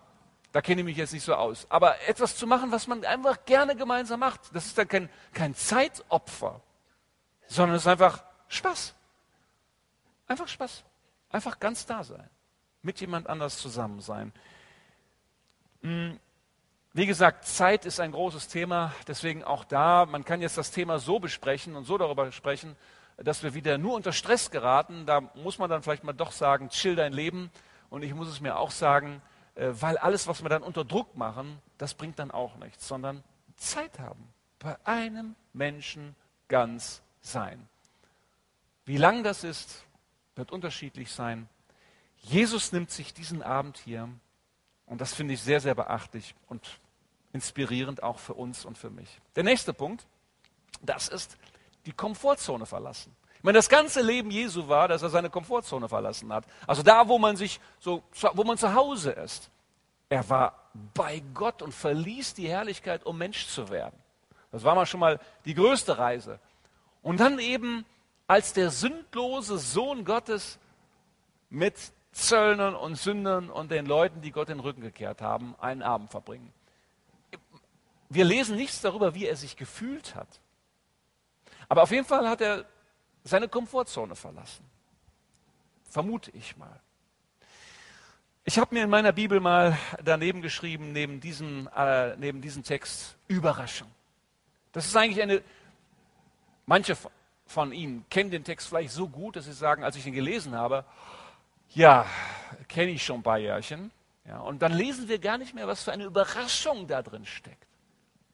da 0.52 0.62
kenne 0.62 0.82
ich 0.82 0.86
mich 0.86 0.98
jetzt 0.98 1.12
nicht 1.12 1.24
so 1.24 1.34
aus. 1.34 1.66
Aber 1.70 2.00
etwas 2.08 2.36
zu 2.36 2.46
machen, 2.46 2.72
was 2.72 2.86
man 2.86 3.04
einfach 3.04 3.46
gerne 3.46 3.76
gemeinsam 3.76 4.20
macht, 4.20 4.42
das 4.54 4.68
ist 4.68 4.78
dann 4.78 4.88
kein, 4.88 5.10
kein 5.34 5.56
Zeitopfer, 5.56 6.62
sondern 7.48 7.78
es 7.78 7.82
ist 7.82 7.88
einfach 7.88 8.24
Spaß. 8.48 8.94
Einfach 10.28 10.48
Spaß. 10.48 10.84
Einfach 11.32 11.60
ganz 11.60 11.88
da 11.88 12.04
sein. 12.04 12.30
Mit 12.84 13.02
jemand 13.02 13.26
anders 13.26 13.58
zusammen 13.58 14.02
sein. 14.02 14.34
Hm, 15.82 16.20
wie 16.94 17.08
gesagt, 17.08 17.46
Zeit 17.46 17.86
ist 17.86 18.00
ein 18.00 18.12
großes 18.12 18.50
Thema, 18.50 18.94
deswegen 19.08 19.44
auch 19.44 19.64
da, 19.64 20.06
man 20.06 20.26
kann 20.26 20.42
jetzt 20.42 20.60
das 20.60 20.70
Thema 20.70 21.00
so 21.00 21.20
besprechen 21.20 21.76
und 21.76 21.86
so 21.86 21.98
darüber 21.98 22.32
sprechen, 22.32 22.76
dass 23.24 23.44
wir 23.44 23.54
wieder 23.54 23.78
nur 23.78 23.96
unter 23.96 24.14
Stress 24.14 24.52
geraten, 24.52 25.06
da 25.06 25.22
muss 25.36 25.58
man 25.58 25.70
dann 25.70 25.84
vielleicht 25.84 26.04
mal 26.04 26.14
doch 26.14 26.32
sagen, 26.32 26.70
chill 26.70 26.96
dein 26.96 27.14
Leben. 27.14 27.52
Und 27.90 28.04
ich 28.04 28.14
muss 28.14 28.28
es 28.28 28.42
mir 28.42 28.58
auch 28.58 28.72
sagen, 28.72 29.22
äh, 29.56 29.70
weil 29.74 29.98
alles, 29.98 30.28
was 30.28 30.44
wir 30.44 30.50
dann 30.50 30.64
unter 30.64 30.86
Druck 30.86 31.16
machen, 31.16 31.60
das 31.78 31.94
bringt 31.94 32.20
dann 32.20 32.32
auch 32.32 32.56
nichts, 32.58 32.88
sondern 32.88 33.24
Zeit 33.58 34.00
haben. 34.00 34.28
Bei 34.60 34.78
einem 34.86 35.36
Menschen 35.54 36.16
ganz 36.48 37.02
sein. 37.22 37.68
Wie 38.86 38.98
lang 38.98 39.24
das 39.24 39.44
ist, 39.44 39.86
wird 40.36 40.52
unterschiedlich 40.52 41.12
sein. 41.12 41.48
Jesus 42.18 42.72
nimmt 42.72 42.92
sich 42.92 43.14
diesen 43.14 43.42
Abend 43.42 43.78
hier 43.78 44.10
und 44.86 45.02
das 45.02 45.14
finde 45.14 45.34
ich 45.34 45.42
sehr, 45.42 45.60
sehr 45.60 45.76
beachtlich 45.76 46.36
und 46.48 46.80
inspirierend 47.34 48.04
auch 48.04 48.20
für 48.20 48.34
uns 48.34 48.66
und 48.66 48.78
für 48.78 48.90
mich. 48.90 49.20
Der 49.36 49.44
nächste 49.44 49.74
Punkt, 49.74 50.06
das 50.82 51.08
ist 51.08 51.38
die 51.86 51.94
Komfortzone 51.94 52.66
verlassen. 52.66 53.16
Ich 53.36 53.44
meine, 53.44 53.58
das 53.58 53.70
ganze 53.70 54.02
Leben 54.02 54.30
Jesu 54.30 54.68
war, 54.68 54.88
dass 54.88 55.02
er 55.02 55.10
seine 55.10 55.30
Komfortzone 55.30 55.90
verlassen 55.90 56.32
hat. 56.32 56.46
Also 56.68 56.84
da, 56.84 57.08
wo 57.08 57.18
man 57.18 57.36
sich 57.36 57.60
so, 57.80 58.04
wo 58.34 58.44
man 58.44 58.58
zu 58.58 58.74
Hause 58.76 59.12
ist. 59.12 59.50
Er 60.10 60.30
war 60.30 60.70
bei 60.94 61.24
Gott 61.34 61.62
und 61.62 61.74
verließ 61.74 62.34
die 62.36 62.48
Herrlichkeit, 62.48 63.06
um 63.06 63.18
Mensch 63.18 63.48
zu 63.48 63.70
werden. 63.70 63.98
Das 64.52 64.64
war 64.64 64.76
mal 64.76 64.86
schon 64.86 65.00
mal 65.00 65.20
die 65.46 65.56
größte 65.56 65.98
Reise. 65.98 66.40
Und 67.02 67.20
dann 67.20 67.40
eben 67.40 67.86
als 68.28 68.54
der 68.54 68.70
sündlose 68.70 69.58
Sohn 69.58 70.06
Gottes 70.06 70.60
mit 71.50 71.76
Zöllnern 72.12 72.76
und 72.76 72.96
Sündern 72.96 73.50
und 73.50 73.72
den 73.72 73.86
Leuten, 73.86 74.22
die 74.22 74.32
Gott 74.32 74.50
den 74.50 74.60
Rücken 74.60 74.82
gekehrt 74.82 75.22
haben, 75.22 75.56
einen 75.60 75.82
Abend 75.82 76.12
verbringen. 76.12 76.54
Wir 78.10 78.26
lesen 78.26 78.58
nichts 78.58 78.82
darüber, 78.82 79.16
wie 79.16 79.26
er 79.26 79.38
sich 79.38 79.56
gefühlt 79.56 80.16
hat. 80.16 80.28
Aber 81.72 81.84
auf 81.84 81.92
jeden 81.92 82.06
Fall 82.06 82.28
hat 82.28 82.42
er 82.42 82.66
seine 83.24 83.48
Komfortzone 83.48 84.14
verlassen. 84.14 84.70
Vermute 85.90 86.30
ich 86.32 86.58
mal. 86.58 86.82
Ich 88.44 88.60
habe 88.60 88.76
mir 88.76 88.84
in 88.84 88.90
meiner 88.90 89.14
Bibel 89.14 89.40
mal 89.40 89.78
daneben 90.04 90.42
geschrieben, 90.42 90.92
neben 90.92 91.22
diesem, 91.22 91.70
äh, 91.74 92.18
neben 92.18 92.42
diesem 92.42 92.64
Text, 92.64 93.16
Überraschung. 93.30 93.88
Das 94.74 94.86
ist 94.86 94.98
eigentlich 94.98 95.22
eine, 95.22 95.42
manche 96.66 96.98
von 97.46 97.72
Ihnen 97.72 98.06
kennen 98.10 98.32
den 98.32 98.44
Text 98.44 98.68
vielleicht 98.68 98.92
so 98.92 99.08
gut, 99.08 99.38
dass 99.38 99.46
sie 99.46 99.54
sagen, 99.54 99.86
als 99.86 99.96
ich 99.96 100.06
ihn 100.06 100.14
gelesen 100.14 100.54
habe, 100.54 100.84
ja, 101.70 102.06
kenne 102.68 102.92
ich 102.92 103.06
schon 103.06 103.22
ein 103.22 103.24
paar 103.24 103.38
Jährchen. 103.38 103.92
Ja, 104.28 104.40
und 104.40 104.62
dann 104.62 104.74
lesen 104.74 105.08
wir 105.08 105.20
gar 105.20 105.38
nicht 105.38 105.56
mehr, 105.56 105.70
was 105.70 105.84
für 105.84 105.94
eine 105.94 106.04
Überraschung 106.04 106.86
da 106.88 107.02
drin 107.02 107.26
steckt. 107.26 107.66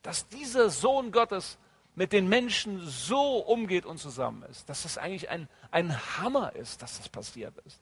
Dass 0.01 0.27
dieser 0.27 0.71
Sohn 0.71 1.11
Gottes 1.11 1.59
mit 1.97 2.13
den 2.13 2.29
Menschen 2.29 2.79
so 2.85 3.39
umgeht 3.39 3.87
und 3.87 3.97
zusammen 3.97 4.43
ist, 4.43 4.69
dass 4.69 4.83
das 4.83 4.99
eigentlich 4.99 5.31
ein, 5.31 5.49
ein 5.71 5.97
Hammer 6.19 6.55
ist, 6.55 6.83
dass 6.83 6.99
das 6.99 7.09
passiert 7.09 7.57
ist. 7.65 7.81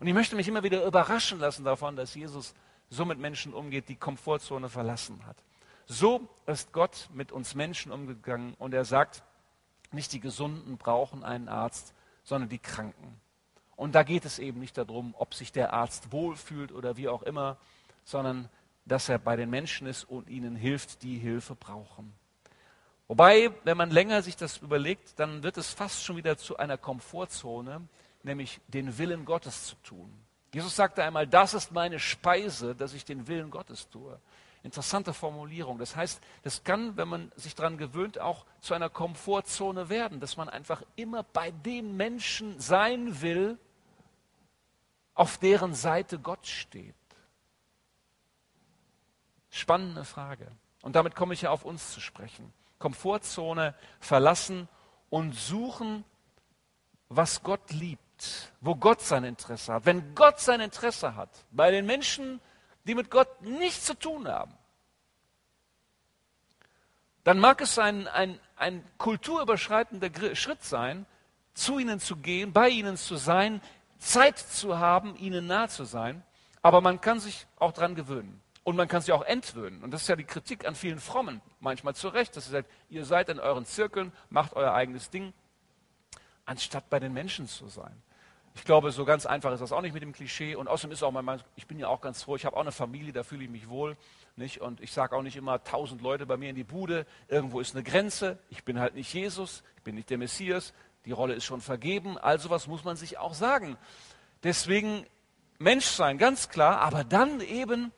Und 0.00 0.06
ich 0.06 0.14
möchte 0.14 0.34
mich 0.34 0.48
immer 0.48 0.62
wieder 0.62 0.82
überraschen 0.82 1.38
lassen 1.38 1.62
davon, 1.62 1.94
dass 1.94 2.14
Jesus 2.14 2.54
so 2.88 3.04
mit 3.04 3.18
Menschen 3.18 3.52
umgeht, 3.52 3.90
die 3.90 3.96
Komfortzone 3.96 4.70
verlassen 4.70 5.26
hat. 5.26 5.36
So 5.84 6.26
ist 6.46 6.72
Gott 6.72 7.10
mit 7.12 7.32
uns 7.32 7.54
Menschen 7.54 7.92
umgegangen 7.92 8.54
und 8.58 8.72
er 8.72 8.86
sagt, 8.86 9.22
nicht 9.92 10.14
die 10.14 10.20
Gesunden 10.20 10.78
brauchen 10.78 11.22
einen 11.22 11.50
Arzt, 11.50 11.92
sondern 12.24 12.48
die 12.48 12.60
Kranken. 12.60 13.20
Und 13.76 13.94
da 13.94 14.04
geht 14.04 14.24
es 14.24 14.38
eben 14.38 14.58
nicht 14.58 14.78
darum, 14.78 15.14
ob 15.18 15.34
sich 15.34 15.52
der 15.52 15.74
Arzt 15.74 16.12
wohlfühlt 16.12 16.72
oder 16.72 16.96
wie 16.96 17.08
auch 17.08 17.22
immer, 17.24 17.58
sondern 18.04 18.48
dass 18.86 19.10
er 19.10 19.18
bei 19.18 19.36
den 19.36 19.50
Menschen 19.50 19.86
ist 19.86 20.04
und 20.04 20.30
ihnen 20.30 20.56
hilft, 20.56 21.02
die 21.02 21.18
Hilfe 21.18 21.54
brauchen. 21.54 22.14
Wobei, 23.10 23.50
wenn 23.64 23.76
man 23.76 23.90
länger 23.90 24.22
sich 24.22 24.36
das 24.36 24.58
überlegt, 24.58 25.18
dann 25.18 25.42
wird 25.42 25.56
es 25.56 25.74
fast 25.74 26.04
schon 26.04 26.16
wieder 26.16 26.38
zu 26.38 26.58
einer 26.58 26.78
Komfortzone, 26.78 27.88
nämlich 28.22 28.60
den 28.68 28.98
Willen 28.98 29.24
Gottes 29.24 29.66
zu 29.66 29.74
tun. 29.82 30.16
Jesus 30.54 30.76
sagte 30.76 31.02
einmal, 31.02 31.26
das 31.26 31.52
ist 31.52 31.72
meine 31.72 31.98
Speise, 31.98 32.76
dass 32.76 32.94
ich 32.94 33.04
den 33.04 33.26
Willen 33.26 33.50
Gottes 33.50 33.88
tue. 33.88 34.20
Interessante 34.62 35.12
Formulierung. 35.12 35.76
Das 35.76 35.96
heißt, 35.96 36.22
das 36.44 36.62
kann, 36.62 36.96
wenn 36.96 37.08
man 37.08 37.32
sich 37.34 37.56
daran 37.56 37.78
gewöhnt, 37.78 38.20
auch 38.20 38.46
zu 38.60 38.74
einer 38.74 38.88
Komfortzone 38.88 39.88
werden, 39.88 40.20
dass 40.20 40.36
man 40.36 40.48
einfach 40.48 40.80
immer 40.94 41.24
bei 41.24 41.50
dem 41.50 41.96
Menschen 41.96 42.60
sein 42.60 43.20
will, 43.20 43.58
auf 45.14 45.36
deren 45.36 45.74
Seite 45.74 46.20
Gott 46.20 46.46
steht. 46.46 46.94
Spannende 49.50 50.04
Frage. 50.04 50.46
Und 50.82 50.94
damit 50.94 51.16
komme 51.16 51.34
ich 51.34 51.42
ja 51.42 51.50
auf 51.50 51.64
uns 51.64 51.92
zu 51.92 52.00
sprechen. 52.00 52.52
Komfortzone 52.80 53.74
verlassen 54.00 54.68
und 55.10 55.34
suchen, 55.34 56.04
was 57.08 57.44
Gott 57.44 57.70
liebt, 57.70 58.52
wo 58.60 58.74
Gott 58.74 59.00
sein 59.00 59.22
Interesse 59.22 59.74
hat. 59.74 59.86
Wenn 59.86 60.14
Gott 60.16 60.40
sein 60.40 60.60
Interesse 60.60 61.14
hat, 61.14 61.30
bei 61.52 61.70
den 61.70 61.86
Menschen, 61.86 62.40
die 62.84 62.96
mit 62.96 63.10
Gott 63.10 63.42
nichts 63.42 63.84
zu 63.84 63.94
tun 63.94 64.26
haben, 64.26 64.54
dann 67.22 67.38
mag 67.38 67.60
es 67.60 67.78
ein, 67.78 68.08
ein, 68.08 68.40
ein 68.56 68.82
kulturüberschreitender 68.98 70.34
Schritt 70.34 70.64
sein, 70.64 71.06
zu 71.54 71.78
ihnen 71.78 72.00
zu 72.00 72.16
gehen, 72.16 72.52
bei 72.52 72.70
ihnen 72.70 72.96
zu 72.96 73.16
sein, 73.16 73.60
Zeit 73.98 74.38
zu 74.38 74.78
haben, 74.78 75.14
ihnen 75.16 75.46
nah 75.46 75.68
zu 75.68 75.84
sein. 75.84 76.24
Aber 76.62 76.80
man 76.80 77.00
kann 77.00 77.20
sich 77.20 77.46
auch 77.58 77.72
daran 77.72 77.94
gewöhnen. 77.94 78.40
Und 78.70 78.76
man 78.76 78.86
kann 78.86 79.00
sich 79.00 79.12
auch 79.12 79.24
entwöhnen. 79.24 79.82
Und 79.82 79.90
das 79.90 80.02
ist 80.02 80.08
ja 80.08 80.14
die 80.14 80.22
Kritik 80.22 80.64
an 80.64 80.76
vielen 80.76 81.00
Frommen, 81.00 81.40
manchmal 81.58 81.96
zu 81.96 82.06
Recht, 82.06 82.36
dass 82.36 82.44
sie 82.44 82.52
sagt, 82.52 82.70
ihr 82.88 83.04
seid 83.04 83.28
in 83.28 83.40
euren 83.40 83.64
Zirkeln, 83.64 84.12
macht 84.28 84.52
euer 84.52 84.72
eigenes 84.72 85.10
Ding, 85.10 85.32
anstatt 86.44 86.88
bei 86.88 87.00
den 87.00 87.12
Menschen 87.12 87.48
zu 87.48 87.66
sein. 87.66 88.00
Ich 88.54 88.62
glaube, 88.62 88.92
so 88.92 89.04
ganz 89.04 89.26
einfach 89.26 89.50
ist 89.50 89.58
das 89.58 89.72
auch 89.72 89.80
nicht 89.80 89.92
mit 89.92 90.04
dem 90.04 90.12
Klischee. 90.12 90.54
Und 90.54 90.68
außerdem 90.68 90.92
ist 90.92 91.02
auch 91.02 91.10
mein, 91.10 91.42
ich 91.56 91.66
bin 91.66 91.80
ja 91.80 91.88
auch 91.88 92.00
ganz 92.00 92.22
froh, 92.22 92.36
ich 92.36 92.46
habe 92.46 92.56
auch 92.56 92.60
eine 92.60 92.70
Familie, 92.70 93.12
da 93.12 93.24
fühle 93.24 93.42
ich 93.42 93.50
mich 93.50 93.68
wohl. 93.68 93.96
Nicht? 94.36 94.60
Und 94.60 94.80
ich 94.80 94.92
sage 94.92 95.16
auch 95.16 95.22
nicht 95.22 95.34
immer 95.34 95.64
tausend 95.64 96.00
Leute 96.00 96.24
bei 96.24 96.36
mir 96.36 96.50
in 96.50 96.54
die 96.54 96.62
Bude. 96.62 97.06
Irgendwo 97.26 97.58
ist 97.58 97.74
eine 97.74 97.82
Grenze. 97.82 98.38
Ich 98.50 98.62
bin 98.62 98.78
halt 98.78 98.94
nicht 98.94 99.12
Jesus, 99.12 99.64
ich 99.78 99.82
bin 99.82 99.96
nicht 99.96 100.10
der 100.10 100.18
Messias. 100.18 100.74
Die 101.06 101.12
Rolle 101.12 101.34
ist 101.34 101.44
schon 101.44 101.60
vergeben. 101.60 102.18
Also 102.18 102.50
was 102.50 102.68
muss 102.68 102.84
man 102.84 102.94
sich 102.94 103.18
auch 103.18 103.34
sagen. 103.34 103.76
Deswegen 104.44 105.04
Mensch 105.58 105.86
sein, 105.86 106.18
ganz 106.18 106.48
klar, 106.48 106.78
aber 106.82 107.02
dann 107.02 107.40
eben 107.40 107.90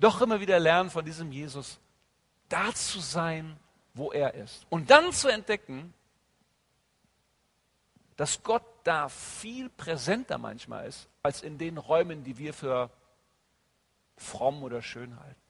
doch 0.00 0.20
immer 0.20 0.40
wieder 0.40 0.58
lernen 0.58 0.90
von 0.90 1.04
diesem 1.04 1.30
Jesus, 1.30 1.78
da 2.48 2.74
zu 2.74 3.00
sein, 3.00 3.58
wo 3.94 4.12
er 4.12 4.34
ist. 4.34 4.66
Und 4.70 4.90
dann 4.90 5.12
zu 5.12 5.28
entdecken, 5.28 5.94
dass 8.16 8.42
Gott 8.42 8.64
da 8.84 9.08
viel 9.08 9.70
präsenter 9.70 10.38
manchmal 10.38 10.86
ist, 10.86 11.08
als 11.22 11.42
in 11.42 11.58
den 11.58 11.78
Räumen, 11.78 12.24
die 12.24 12.38
wir 12.38 12.52
für 12.52 12.90
fromm 14.16 14.62
oder 14.62 14.82
schön 14.82 15.18
halten. 15.18 15.40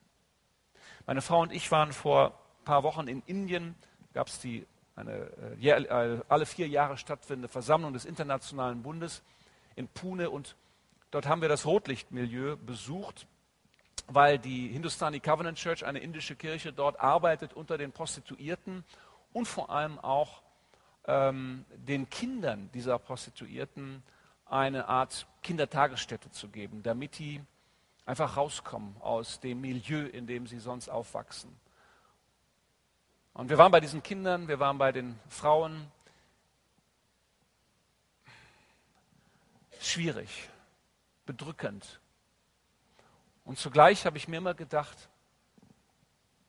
Meine 1.06 1.22
Frau 1.22 1.40
und 1.40 1.52
ich 1.52 1.70
waren 1.72 1.92
vor 1.92 2.28
ein 2.60 2.64
paar 2.64 2.82
Wochen 2.82 3.08
in 3.08 3.22
Indien, 3.26 3.74
gab 4.12 4.28
es 4.28 4.38
die 4.40 4.66
eine 4.94 5.30
äh, 5.60 5.68
äh, 5.68 6.20
alle 6.28 6.46
vier 6.46 6.68
Jahre 6.68 6.96
stattfindende 6.96 7.48
Versammlung 7.48 7.92
des 7.92 8.04
Internationalen 8.04 8.82
Bundes 8.82 9.22
in 9.76 9.88
Pune 9.88 10.30
und 10.30 10.56
dort 11.10 11.26
haben 11.26 11.40
wir 11.40 11.48
das 11.48 11.66
Rotlichtmilieu 11.66 12.56
besucht, 12.56 13.26
weil 14.12 14.38
die 14.38 14.68
Hindustani 14.68 15.20
Covenant 15.20 15.56
Church, 15.56 15.84
eine 15.84 16.00
indische 16.00 16.34
Kirche, 16.34 16.72
dort 16.72 16.98
arbeitet 17.00 17.54
unter 17.54 17.78
den 17.78 17.92
Prostituierten 17.92 18.84
und 19.32 19.46
vor 19.46 19.70
allem 19.70 19.98
auch 20.00 20.42
ähm, 21.06 21.64
den 21.70 22.10
Kindern 22.10 22.70
dieser 22.74 22.98
Prostituierten 22.98 24.02
eine 24.46 24.88
Art 24.88 25.28
Kindertagesstätte 25.42 26.30
zu 26.32 26.48
geben, 26.48 26.82
damit 26.82 27.18
die 27.20 27.40
einfach 28.04 28.36
rauskommen 28.36 28.96
aus 29.00 29.38
dem 29.38 29.60
Milieu, 29.60 30.06
in 30.06 30.26
dem 30.26 30.48
sie 30.48 30.58
sonst 30.58 30.88
aufwachsen. 30.88 31.56
Und 33.32 33.48
wir 33.48 33.58
waren 33.58 33.70
bei 33.70 33.80
diesen 33.80 34.02
Kindern, 34.02 34.48
wir 34.48 34.58
waren 34.58 34.76
bei 34.76 34.90
den 34.90 35.18
Frauen. 35.28 35.90
Schwierig, 39.80 40.50
bedrückend. 41.26 41.99
Und 43.50 43.58
zugleich 43.58 44.06
habe 44.06 44.16
ich 44.16 44.28
mir 44.28 44.36
immer 44.36 44.54
gedacht, 44.54 45.08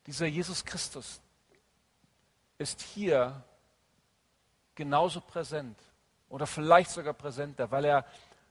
dieser 0.05 0.27
Jesus 0.27 0.63
Christus 0.63 1.19
ist 2.59 2.79
hier 2.79 3.43
genauso 4.75 5.19
präsent 5.19 5.79
oder 6.29 6.45
vielleicht 6.45 6.91
sogar 6.91 7.15
präsenter, 7.15 7.71
weil 7.71 7.85
er, 7.85 8.05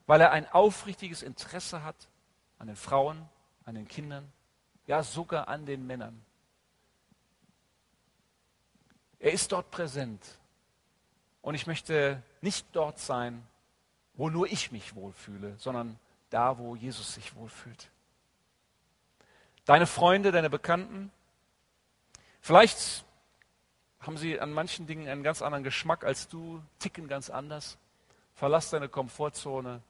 weil 0.08 0.20
er 0.20 0.32
ein 0.32 0.50
aufrichtiges 0.50 1.22
Interesse 1.22 1.84
hat 1.84 1.94
an 2.58 2.66
den 2.66 2.74
Frauen, 2.74 3.24
an 3.66 3.76
den 3.76 3.86
Kindern, 3.86 4.32
ja 4.88 5.04
sogar 5.04 5.46
an 5.46 5.64
den 5.64 5.86
Männern. 5.86 6.20
Er 9.20 9.32
ist 9.32 9.52
dort 9.52 9.70
präsent. 9.70 10.26
Und 11.40 11.54
ich 11.54 11.68
möchte 11.68 12.20
nicht 12.40 12.66
dort 12.72 12.98
sein, 12.98 13.46
wo 14.14 14.28
nur 14.28 14.48
ich 14.48 14.72
mich 14.72 14.96
wohlfühle, 14.96 15.54
sondern 15.56 16.00
da, 16.30 16.58
wo 16.58 16.74
Jesus 16.74 17.14
sich 17.14 17.36
wohlfühlt. 17.36 17.92
Deine 19.70 19.86
Freunde, 19.86 20.32
deine 20.32 20.50
Bekannten, 20.50 21.12
vielleicht 22.40 23.04
haben 24.00 24.16
sie 24.16 24.40
an 24.40 24.52
manchen 24.52 24.88
Dingen 24.88 25.06
einen 25.06 25.22
ganz 25.22 25.42
anderen 25.42 25.62
Geschmack 25.62 26.02
als 26.02 26.26
du, 26.26 26.60
ticken 26.80 27.06
ganz 27.06 27.30
anders. 27.30 27.78
Verlass 28.34 28.70
deine 28.70 28.88
Komfortzone, 28.88 29.80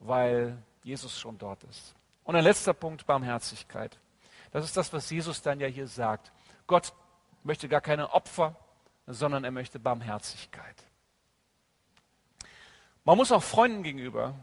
weil 0.00 0.60
Jesus 0.82 1.20
schon 1.20 1.38
dort 1.38 1.62
ist. 1.62 1.94
Und 2.24 2.34
ein 2.34 2.42
letzter 2.42 2.74
Punkt, 2.74 3.06
Barmherzigkeit. 3.06 3.96
Das 4.50 4.64
ist 4.64 4.76
das, 4.76 4.92
was 4.92 5.08
Jesus 5.08 5.40
dann 5.40 5.60
ja 5.60 5.68
hier 5.68 5.86
sagt. 5.86 6.32
Gott 6.66 6.92
möchte 7.44 7.68
gar 7.68 7.80
keine 7.80 8.12
Opfer, 8.14 8.56
sondern 9.06 9.44
er 9.44 9.52
möchte 9.52 9.78
Barmherzigkeit. 9.78 10.82
Man 13.04 13.16
muss 13.16 13.30
auch 13.30 13.44
Freunden 13.44 13.84
gegenüber, 13.84 14.34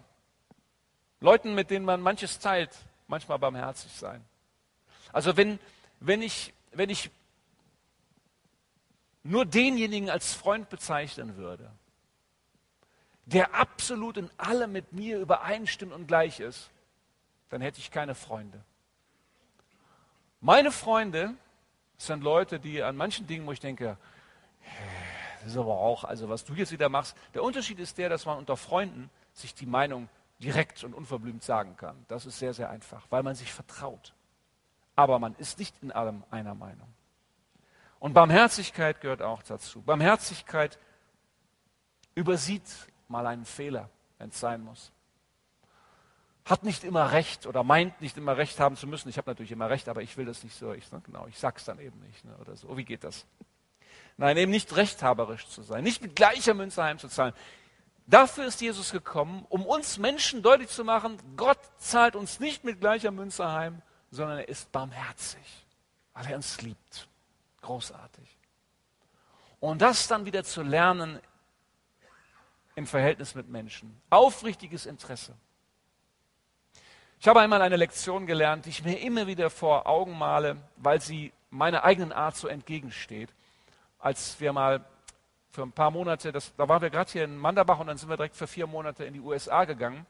Leuten, 1.20 1.54
mit 1.54 1.70
denen 1.70 1.84
man 1.84 2.00
manches 2.00 2.40
teilt, 2.40 2.74
manchmal 3.08 3.40
barmherzig 3.40 3.92
sein. 3.92 4.24
Also 5.12 5.38
wenn, 5.38 5.60
wenn, 6.00 6.22
ich, 6.22 6.54
wenn 6.72 6.90
ich 6.90 7.10
nur 9.24 9.46
denjenigen 9.46 10.10
als 10.10 10.34
Freund 10.34 10.70
bezeichnen 10.70 11.38
würde, 11.38 11.72
der 13.26 13.54
absolut 13.54 14.18
in 14.18 14.30
allem 14.38 14.72
mit 14.72 14.92
mir 14.92 15.20
übereinstimmt 15.20 15.94
und 15.94 16.08
gleich 16.08 16.40
ist, 16.40 16.72
dann 17.50 17.62
hätte 17.62 17.80
ich 17.80 17.92
keine 17.92 18.16
Freunde. 18.16 18.64
Meine 20.42 20.72
Freunde 20.72 21.36
sind 21.98 22.24
Leute, 22.24 22.60
die 22.60 22.82
an 22.82 22.96
manchen 22.96 23.28
Dingen, 23.28 23.46
wo 23.46 23.52
ich 23.52 23.60
denke, 23.60 23.98
das 25.42 25.52
ist 25.52 25.58
aber 25.58 25.78
auch, 25.78 26.04
also 26.04 26.30
was 26.30 26.44
du 26.44 26.54
jetzt 26.54 26.72
wieder 26.72 26.90
machst. 26.90 27.16
Der 27.34 27.44
Unterschied 27.44 27.80
ist 27.80 27.98
der, 27.98 28.10
dass 28.10 28.26
man 28.26 28.38
unter 28.38 28.58
Freunden 28.58 29.10
sich 29.34 29.54
die 29.54 29.66
Meinung 29.66 30.10
direkt 30.40 30.84
und 30.84 30.94
unverblümt 30.94 31.44
sagen 31.44 31.76
kann. 31.78 32.06
Das 32.08 32.26
ist 32.26 32.40
sehr, 32.40 32.54
sehr 32.54 32.70
einfach, 32.70 33.06
weil 33.10 33.24
man 33.24 33.36
sich 33.36 33.52
vertraut. 33.52 34.14
Aber 35.00 35.18
man 35.18 35.34
ist 35.36 35.60
nicht 35.60 35.82
in 35.82 35.94
allem 35.94 36.26
einer 36.30 36.56
Meinung. 36.56 36.94
Und 38.00 38.12
Barmherzigkeit 38.12 39.00
gehört 39.00 39.22
auch 39.22 39.42
dazu. 39.44 39.82
Barmherzigkeit 39.82 40.78
übersieht 42.16 42.66
mal 43.08 43.26
einen 43.26 43.46
Fehler, 43.46 43.90
wenn 44.18 44.28
es 44.28 44.42
sein 44.42 44.62
muss. 44.62 44.92
Hat 46.44 46.64
nicht 46.64 46.84
immer 46.84 47.14
recht 47.14 47.48
oder 47.48 47.64
meint 47.64 48.02
nicht 48.02 48.18
immer 48.18 48.36
recht 48.36 48.60
haben 48.60 48.76
zu 48.76 48.88
müssen. 48.88 49.08
Ich 49.08 49.18
habe 49.18 49.32
natürlich 49.32 49.54
immer 49.54 49.70
recht, 49.70 49.88
aber 49.88 50.02
ich 50.02 50.18
will 50.18 50.26
das 50.26 50.44
nicht 50.44 50.58
so. 50.58 50.74
Ich, 50.74 50.92
ne, 50.92 51.00
genau, 51.06 51.28
ich 51.28 51.40
sag's 51.40 51.64
dann 51.64 51.80
eben 51.80 51.98
nicht 52.02 52.26
ne, 52.26 52.36
oder 52.36 52.58
so. 52.58 52.76
Wie 52.76 52.84
geht 52.84 53.06
das? 53.06 53.26
Nein, 54.18 54.36
eben 54.36 54.52
nicht 54.52 54.76
rechthaberisch 54.76 55.48
zu 55.48 55.62
sein, 55.62 55.86
nicht 55.86 56.02
mit 56.02 56.14
gleicher 56.14 56.54
Münze 56.54 56.84
heimzuzahlen. 56.84 57.34
Dafür 58.06 58.48
ist 58.48 58.60
Jesus 58.60 58.92
gekommen, 58.92 59.46
um 59.48 59.66
uns 59.66 59.98
Menschen 59.98 60.42
deutlich 60.42 60.68
zu 60.68 60.84
machen, 60.84 61.16
Gott 61.38 61.60
zahlt 61.78 62.18
uns 62.18 62.42
nicht 62.42 62.66
mit 62.66 62.82
gleicher 62.82 63.12
Münze 63.12 63.50
heim, 63.50 63.82
sondern 64.12 64.40
er 64.40 64.50
ist 64.50 64.72
barmherzig, 64.72 65.66
weil 66.14 66.28
er 66.28 66.36
uns 66.36 66.62
liebt. 66.62 67.08
Großartig. 67.62 68.38
Und 69.60 69.82
das 69.82 70.08
dann 70.08 70.26
wieder 70.26 70.44
zu 70.44 70.62
lernen 70.62 71.20
im 72.76 72.88
Verhältnis 72.88 73.36
mit 73.36 73.50
Menschen. 73.50 74.02
Aufrichtiges 74.10 74.86
Interesse. 74.86 75.34
Ich 77.20 77.28
habe 77.28 77.42
einmal 77.42 77.62
eine 77.62 77.76
Lektion 77.76 78.26
gelernt, 78.26 78.66
die 78.66 78.70
ich 78.70 78.84
mir 78.84 78.98
immer 79.02 79.28
wieder 79.28 79.50
vor 79.50 79.86
Augen 79.88 80.18
male, 80.18 80.56
weil 80.78 81.02
sie 81.02 81.34
meiner 81.50 81.84
eigenen 81.84 82.14
Art 82.14 82.38
so 82.38 82.48
entgegensteht. 82.48 83.30
Als 84.00 84.40
wir 84.40 84.54
mal 84.54 84.86
für 85.52 85.64
ein 85.64 85.74
paar 85.74 85.92
Monate, 85.92 86.32
das, 86.32 86.56
da 86.56 86.70
waren 86.70 86.82
wir 86.82 86.90
gerade 86.90 87.12
hier 87.12 87.26
in 87.26 87.38
Manderbach 87.38 87.80
und 87.80 87.88
dann 87.88 87.98
sind 87.98 88.08
wir 88.08 88.16
direkt 88.16 88.38
für 88.38 88.48
vier 88.48 88.68
Monate 88.68 89.04
in 89.04 89.14
die 89.14 89.20
USA 89.20 89.66
gegangen. 89.66 90.06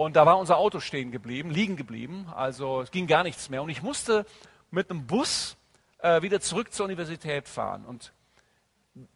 Und 0.00 0.16
da 0.16 0.24
war 0.24 0.38
unser 0.38 0.56
Auto 0.56 0.80
stehen 0.80 1.10
geblieben, 1.10 1.50
liegen 1.50 1.76
geblieben, 1.76 2.26
also 2.34 2.80
es 2.80 2.90
ging 2.90 3.06
gar 3.06 3.22
nichts 3.22 3.50
mehr. 3.50 3.62
Und 3.62 3.68
ich 3.68 3.82
musste 3.82 4.24
mit 4.70 4.88
einem 4.88 5.06
Bus 5.06 5.58
äh, 5.98 6.22
wieder 6.22 6.40
zurück 6.40 6.72
zur 6.72 6.86
Universität 6.86 7.46
fahren. 7.46 7.84
Und 7.84 8.14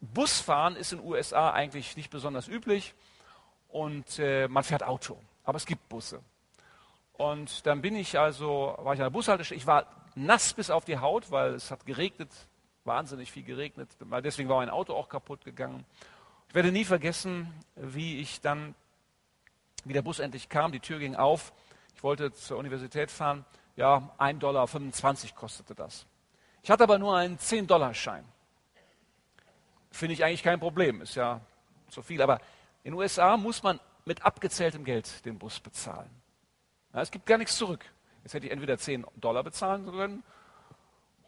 Busfahren 0.03 0.77
ist 0.77 0.93
in 0.93 0.99
den 0.99 1.09
USA 1.09 1.53
eigentlich 1.53 1.97
nicht 1.97 2.11
besonders 2.11 2.49
üblich 2.49 2.93
und 3.69 4.19
äh, 4.19 4.47
man 4.47 4.63
fährt 4.63 4.83
Auto, 4.83 5.19
aber 5.45 5.57
es 5.57 5.65
gibt 5.65 5.89
Busse. 5.89 6.21
Und 7.15 7.65
dann 7.65 7.81
bin 7.81 7.97
ich 7.97 8.19
also, 8.19 8.77
war 8.77 8.93
ich 8.93 9.01
an 9.01 9.07
der 9.07 9.11
Bushaltestelle, 9.11 9.57
ich 9.57 9.67
war 9.67 9.87
nass 10.15 10.53
bis 10.53 10.69
auf 10.69 10.85
die 10.85 10.99
Haut, 10.99 11.31
weil 11.31 11.55
es 11.55 11.71
hat 11.71 11.87
geregnet, 11.87 12.29
wahnsinnig 12.85 13.33
viel 13.33 13.45
geregnet, 13.45 13.89
deswegen 14.23 14.51
war 14.51 14.59
mein 14.59 14.69
Auto 14.69 14.93
auch 14.93 15.09
kaputt 15.09 15.47
gegangen. 15.47 15.87
Ich 16.51 16.55
werde 16.55 16.71
nie 16.71 16.85
vergessen, 16.85 17.51
wie 17.75 18.21
ich 18.21 18.43
dann, 18.43 18.75
wie 19.85 19.93
der 19.93 20.03
Bus 20.03 20.19
endlich 20.19 20.49
kam, 20.49 20.73
die 20.73 20.81
Tür 20.81 20.99
ging 20.99 21.15
auf, 21.17 21.53
ich 21.95 22.03
wollte 22.03 22.33
zur 22.33 22.59
Universität 22.59 23.11
fahren, 23.11 23.45
ja, 23.77 24.11
1,25 24.19 24.39
Dollar 24.39 24.67
kostete 25.35 25.75
das. 25.75 26.07
Ich 26.63 26.71
hatte 26.71 26.85
aber 26.85 26.99
nur 26.99 27.17
einen 27.17 27.39
10-Dollar-Schein. 27.39 28.25
Finde 29.91 30.15
ich 30.15 30.25
eigentlich 30.25 30.43
kein 30.43 30.59
Problem, 30.59 31.03
ist 31.03 31.15
ja 31.15 31.41
zu 31.89 32.03
viel. 32.03 32.23
Aber 32.23 32.41
in 32.83 32.93
den 32.93 32.95
USA 32.95 33.37
muss 33.37 33.63
man 33.63 33.81
mit 34.05 34.25
abgezähltem 34.25 34.85
Geld 34.85 35.25
den 35.25 35.39
Bus 35.39 35.61
bezahlen. 35.61 36.11
Ja, 36.93 37.01
es 37.03 37.11
gibt 37.11 37.27
gar 37.27 37.39
nichts 37.39 37.57
zurück. 37.57 37.85
Jetzt 38.23 38.35
hätte 38.35 38.47
ich 38.47 38.53
entweder 38.53 38.79
10 38.79 39.05
Dollar 39.17 39.43
bezahlen 39.43 39.85
können 39.85 40.23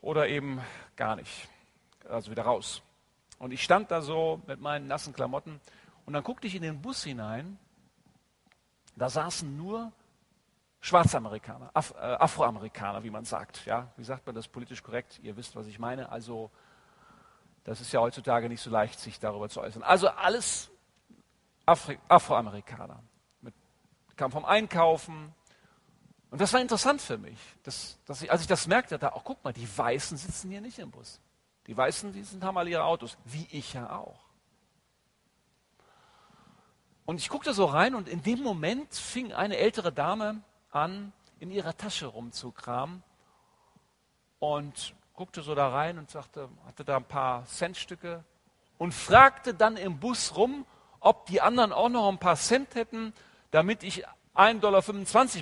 oder 0.01 0.29
eben 0.29 0.61
gar 0.97 1.17
nicht. 1.17 1.49
Also 2.09 2.31
wieder 2.31 2.45
raus. 2.45 2.83
Und 3.39 3.53
ich 3.53 3.63
stand 3.63 3.91
da 3.91 4.01
so 4.01 4.41
mit 4.47 4.61
meinen 4.61 4.87
nassen 4.87 5.13
Klamotten 5.13 5.61
und 6.07 6.13
dann 6.13 6.25
guckte 6.25 6.47
ich 6.47 6.55
in 6.55 6.63
den 6.63 6.81
Bus 6.81 7.05
hinein. 7.05 7.59
Da 8.97 9.11
saßen 9.11 9.57
nur 9.57 9.93
Schwarzamerikaner, 10.81 11.71
Af 11.75 11.93
äh, 11.93 11.99
Afroamerikaner, 11.99 13.03
wie 13.05 13.11
man 13.11 13.25
sagt. 13.25 13.65
Ja, 13.67 13.93
wie 13.97 14.05
sagt 14.05 14.27
man 14.27 14.35
das 14.35 14.49
politisch 14.49 14.83
korrekt? 14.83 15.19
Ihr 15.23 15.37
wisst, 15.37 15.55
was 15.55 15.67
ich 15.67 15.79
meine. 15.79 16.11
Also, 16.11 16.51
das 17.65 17.81
ist 17.81 17.93
ja 17.93 18.01
heutzutage 18.01 18.49
nicht 18.49 18.63
so 18.63 18.71
leicht, 18.71 18.99
sich 19.01 19.19
darüber 19.19 19.49
zu 19.49 19.61
äußern. 19.61 19.83
Also 19.83 20.09
alles 20.09 20.71
Afri 21.67 21.99
Afroamerikaner. 22.09 23.03
Mit, 23.41 23.55
kam 24.17 24.31
vom 24.31 24.45
Einkaufen. 24.45 25.35
Und 26.31 26.41
das 26.41 26.53
war 26.53 26.61
interessant 26.61 27.03
für 27.03 27.19
mich, 27.19 27.39
dass, 27.65 27.99
dass 28.07 28.23
ich, 28.23 28.31
als 28.31 28.41
ich 28.41 28.47
das 28.47 28.67
merkte, 28.67 28.99
da, 28.99 29.11
auch 29.11 29.25
guck 29.25 29.43
mal, 29.43 29.53
die 29.53 29.69
Weißen 29.77 30.17
sitzen 30.17 30.51
hier 30.51 30.61
nicht 30.61 30.79
im 30.79 30.91
Bus. 30.91 31.21
Die 31.67 31.77
Weißen, 31.77 32.13
die 32.13 32.23
sind, 32.23 32.45
haben 32.45 32.57
alle 32.57 32.71
ihre 32.71 32.85
Autos, 32.85 33.19
wie 33.25 33.49
ich 33.51 33.73
ja 33.73 33.91
auch. 33.91 34.26
Und 37.07 37.21
ich 37.21 37.29
guckte 37.29 37.55
so 37.55 37.67
rein 37.67 37.95
und 37.95 38.09
in 38.09 38.23
dem 38.23 38.43
Moment 38.43 38.93
fing 38.93 39.33
eine 39.33 39.57
ältere 39.57 39.93
Dame 39.93 40.43
an, 40.73 41.13
in 41.39 41.53
ihrer 41.53 41.77
Tasche 41.77 42.07
rumzukramen 42.07 43.03
und 44.41 44.95
guckte 45.15 45.43
so 45.43 45.55
da 45.55 45.69
rein 45.69 45.99
und 45.99 46.11
sagte, 46.11 46.49
hatte 46.67 46.85
da 46.85 46.97
ein 46.97 47.05
paar 47.05 47.47
Centstücke 47.47 48.25
und 48.77 48.93
fragte 48.93 49.55
dann 49.55 49.77
im 49.77 50.01
Bus 50.01 50.37
rum, 50.37 50.67
ob 50.99 51.27
die 51.27 51.41
anderen 51.41 51.73
auch 51.73 51.89
noch 51.89 52.09
ein 52.09 52.19
paar 52.19 52.37
Cent 52.37 52.75
hätten, 52.75 53.13
damit 53.53 53.85
ich 53.85 54.07
1,25 54.35 54.61
Dollar 54.61 54.83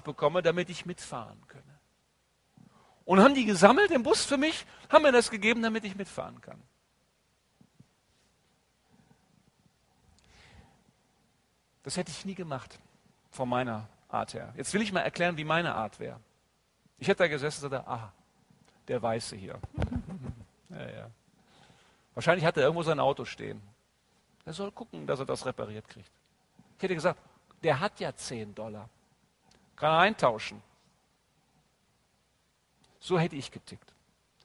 bekomme, 0.04 0.42
damit 0.42 0.68
ich 0.68 0.84
mitfahren 0.84 1.40
könne. 1.48 1.64
Und 3.06 3.20
haben 3.20 3.34
die 3.34 3.46
gesammelt 3.46 3.90
im 3.90 4.02
Bus 4.02 4.24
für 4.24 4.36
mich, 4.36 4.66
haben 4.90 5.02
mir 5.02 5.12
das 5.12 5.30
gegeben, 5.30 5.62
damit 5.62 5.84
ich 5.84 5.96
mitfahren 5.96 6.40
kann. 6.42 6.62
Das 11.84 11.96
hätte 11.96 12.10
ich 12.10 12.24
nie 12.24 12.34
gemacht, 12.34 12.80
von 13.30 13.48
meiner 13.48 13.86
Art 14.08 14.34
her. 14.34 14.52
Jetzt 14.56 14.74
will 14.74 14.82
ich 14.82 14.92
mal 14.92 15.00
erklären, 15.00 15.36
wie 15.36 15.44
meine 15.44 15.74
Art 15.74 16.00
wäre. 16.00 16.18
Ich 16.98 17.06
hätte 17.06 17.18
da 17.18 17.28
gesessen 17.28 17.64
und 17.64 17.70
gesagt, 17.70 17.86
aha, 17.86 18.12
der 18.88 19.00
Weiße 19.00 19.36
hier. 19.36 19.60
ja, 20.70 20.90
ja. 20.90 21.10
Wahrscheinlich 22.14 22.44
hat 22.44 22.56
er 22.56 22.64
irgendwo 22.64 22.82
sein 22.82 23.00
Auto 23.00 23.24
stehen. 23.24 23.60
Er 24.46 24.52
soll 24.52 24.72
gucken, 24.72 25.06
dass 25.06 25.20
er 25.20 25.26
das 25.26 25.44
repariert 25.44 25.86
kriegt. 25.88 26.10
Ich 26.76 26.82
hätte 26.82 26.94
gesagt, 26.94 27.20
der 27.62 27.80
hat 27.80 28.00
ja 28.00 28.14
10 28.14 28.54
Dollar. 28.54 28.88
Kann 29.76 29.92
er 29.92 29.98
eintauschen. 29.98 30.62
So 32.98 33.18
hätte 33.18 33.36
ich 33.36 33.50
getickt. 33.50 33.92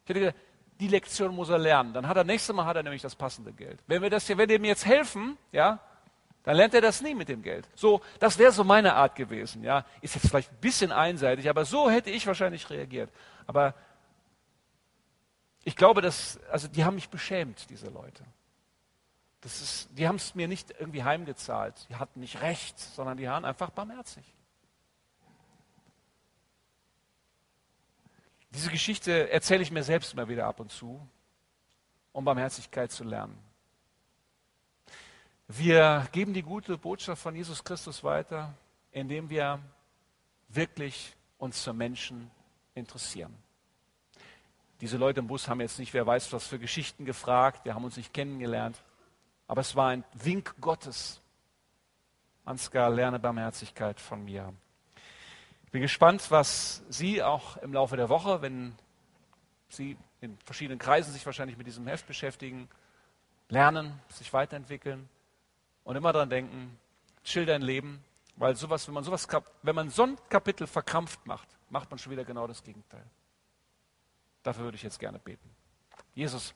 Ich 0.04 0.10
hätte 0.10 0.20
gesagt, 0.20 0.40
die 0.80 0.88
Lektion 0.88 1.36
muss 1.36 1.50
er 1.50 1.58
lernen. 1.58 1.94
Dann 1.94 2.08
hat 2.08 2.18
er 2.18 2.24
nächstes 2.24 2.56
Mal 2.56 2.66
hat 2.66 2.76
er 2.76 2.84
nämlich 2.84 3.02
das 3.02 3.16
passende 3.16 3.54
Geld. 3.54 3.80
Wenn 3.88 4.02
wir 4.02 4.10
das 4.10 4.28
hier, 4.28 4.38
wenn 4.38 4.50
wir 4.50 4.56
ihm 4.56 4.66
jetzt 4.66 4.86
helfen, 4.86 5.38
ja, 5.52 5.80
dann 6.44 6.56
lernt 6.56 6.74
er 6.74 6.82
das 6.82 7.02
nie 7.02 7.16
mit 7.16 7.30
dem 7.30 7.42
Geld. 7.42 7.68
So, 7.76 8.02
das 8.20 8.38
wäre 8.38 8.52
so 8.52 8.64
meine 8.64 8.94
Art 8.94 9.16
gewesen, 9.16 9.64
ja. 9.64 9.86
Ist 10.02 10.16
jetzt 10.16 10.28
vielleicht 10.28 10.52
ein 10.52 10.62
bisschen 10.62 10.92
einseitig, 10.92 11.50
aber 11.50 11.66
so 11.66 11.90
hätte 11.90 12.10
ich 12.10 12.26
wahrscheinlich 12.28 12.70
reagiert. 12.70 13.12
Aber 13.46 13.74
ich 15.64 15.76
glaube, 15.76 16.02
dass, 16.02 16.40
also 16.46 16.68
die 16.68 16.86
haben 16.86 16.96
mich 16.96 17.10
beschämt, 17.10 17.70
diese 17.70 17.88
Leute. 17.90 18.24
Das 19.42 19.62
ist, 19.62 19.90
die 19.98 20.08
haben 20.08 20.16
es 20.16 20.36
mir 20.36 20.48
nicht 20.48 20.72
irgendwie 20.72 21.04
heimgezahlt. 21.04 21.88
Die 21.90 21.96
hatten 21.96 22.20
nicht 22.20 22.42
recht, 22.42 22.80
sondern 22.80 23.18
die 23.18 23.28
waren 23.28 23.46
einfach 23.46 23.70
barmherzig. 23.70 24.34
Diese 28.52 28.70
Geschichte 28.72 29.30
erzähle 29.30 29.62
ich 29.62 29.72
mir 29.72 29.84
selbst 29.84 30.14
immer 30.14 30.28
wieder 30.28 30.48
ab 30.48 30.60
und 30.60 30.72
zu, 30.72 31.08
um 32.12 32.26
Barmherzigkeit 32.26 32.92
zu 32.92 33.04
lernen. 33.04 33.38
Wir 35.52 36.08
geben 36.12 36.36
die 36.36 36.44
gute 36.44 36.78
Botschaft 36.78 37.24
von 37.24 37.36
Jesus 37.36 37.64
Christus 37.64 38.04
weiter, 38.04 38.54
indem 38.92 39.32
wir 39.32 39.60
wirklich 40.48 41.16
uns 41.40 41.64
für 41.64 41.74
Menschen 41.74 42.30
interessieren. 42.76 43.36
Diese 44.80 44.98
Leute 44.98 45.22
im 45.22 45.28
Bus 45.28 45.48
haben 45.48 45.60
jetzt 45.60 45.80
nicht, 45.80 45.92
wer 45.96 46.06
weiß, 46.06 46.32
was 46.34 46.46
für 46.46 46.60
Geschichten 46.60 47.04
gefragt, 47.04 47.66
wir 47.66 47.74
haben 47.74 47.84
uns 47.84 47.98
nicht 47.98 48.14
kennengelernt, 48.14 48.80
aber 49.48 49.62
es 49.62 49.76
war 49.76 49.90
ein 49.90 50.04
Wink 50.14 50.54
Gottes. 50.62 51.20
Ansgar, 52.46 52.92
lerne 52.92 53.18
Barmherzigkeit 53.18 54.00
von 54.00 54.24
mir. 54.24 54.54
Ich 55.66 55.72
bin 55.72 55.82
gespannt, 55.82 56.30
was 56.30 56.84
Sie 56.90 57.24
auch 57.24 57.58
im 57.58 57.74
Laufe 57.74 57.98
der 57.98 58.10
Woche, 58.10 58.44
wenn 58.44 58.76
Sie 59.70 59.98
in 60.22 60.38
verschiedenen 60.46 60.78
Kreisen 60.78 61.12
sich 61.12 61.26
wahrscheinlich 61.26 61.58
mit 61.58 61.66
diesem 61.66 61.88
Heft 61.88 62.06
beschäftigen, 62.06 62.70
lernen, 63.48 64.00
sich 64.10 64.32
weiterentwickeln 64.32 65.10
und 65.90 65.96
immer 65.96 66.14
daran 66.14 66.30
denken, 66.30 66.78
chill 67.24 67.48
dein 67.48 67.64
Leben, 67.64 68.04
weil 68.36 68.56
sowas, 68.56 68.86
wenn 68.86 68.94
man 68.94 69.04
sowas, 69.04 69.28
wenn 69.64 69.74
man 69.74 69.90
so 69.90 70.04
ein 70.04 70.20
Kapitel 70.30 70.68
verkrampft 70.68 71.26
macht, 71.26 71.48
macht 71.72 71.90
man 71.90 71.98
schon 71.98 72.12
wieder 72.12 72.24
genau 72.24 72.46
das 72.46 72.64
Gegenteil. 72.64 73.04
Dafür 74.44 74.66
würde 74.66 74.76
ich 74.76 74.84
jetzt 74.84 75.00
gerne 75.00 75.18
beten. 75.18 75.50
Jesus, 76.14 76.54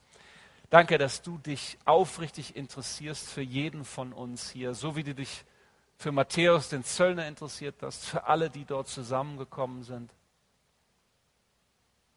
danke, 0.70 0.98
dass 0.98 1.20
du 1.20 1.38
dich 1.38 1.78
aufrichtig 1.84 2.54
interessierst 2.54 3.28
für 3.28 3.40
jeden 3.40 3.84
von 3.84 4.12
uns 4.12 4.50
hier, 4.50 4.72
so 4.72 4.94
wie 4.94 5.02
du 5.02 5.16
dich 5.16 5.44
für 5.96 6.12
Matthäus, 6.12 6.68
den 6.68 6.84
Zöllner, 6.84 7.26
interessiert 7.26 7.74
hast, 7.82 8.04
für 8.04 8.28
alle, 8.28 8.50
die 8.50 8.64
dort 8.64 8.86
zusammengekommen 8.86 9.82
sind. 9.82 10.12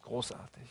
Großartig. 0.04 0.70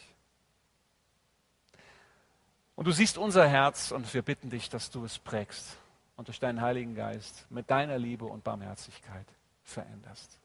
Und 2.77 2.85
du 2.85 2.93
siehst 2.93 3.19
unser 3.19 3.49
Herz 3.49 3.91
und 3.91 4.15
wir 4.15 4.23
bitten 4.23 4.49
dich, 4.49 4.69
dass 4.69 4.93
du 4.93 5.05
es 5.05 5.19
prägst 5.19 5.77
und 6.17 6.29
durch 6.29 6.41
deinen 6.41 6.61
Heiligen 6.61 6.95
Geist 6.95 7.47
mit 7.51 7.71
deiner 7.71 7.99
Liebe 7.99 8.25
und 8.25 8.43
Barmherzigkeit 8.45 9.27
veränderst. 9.63 10.39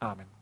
Amen. 0.00 0.37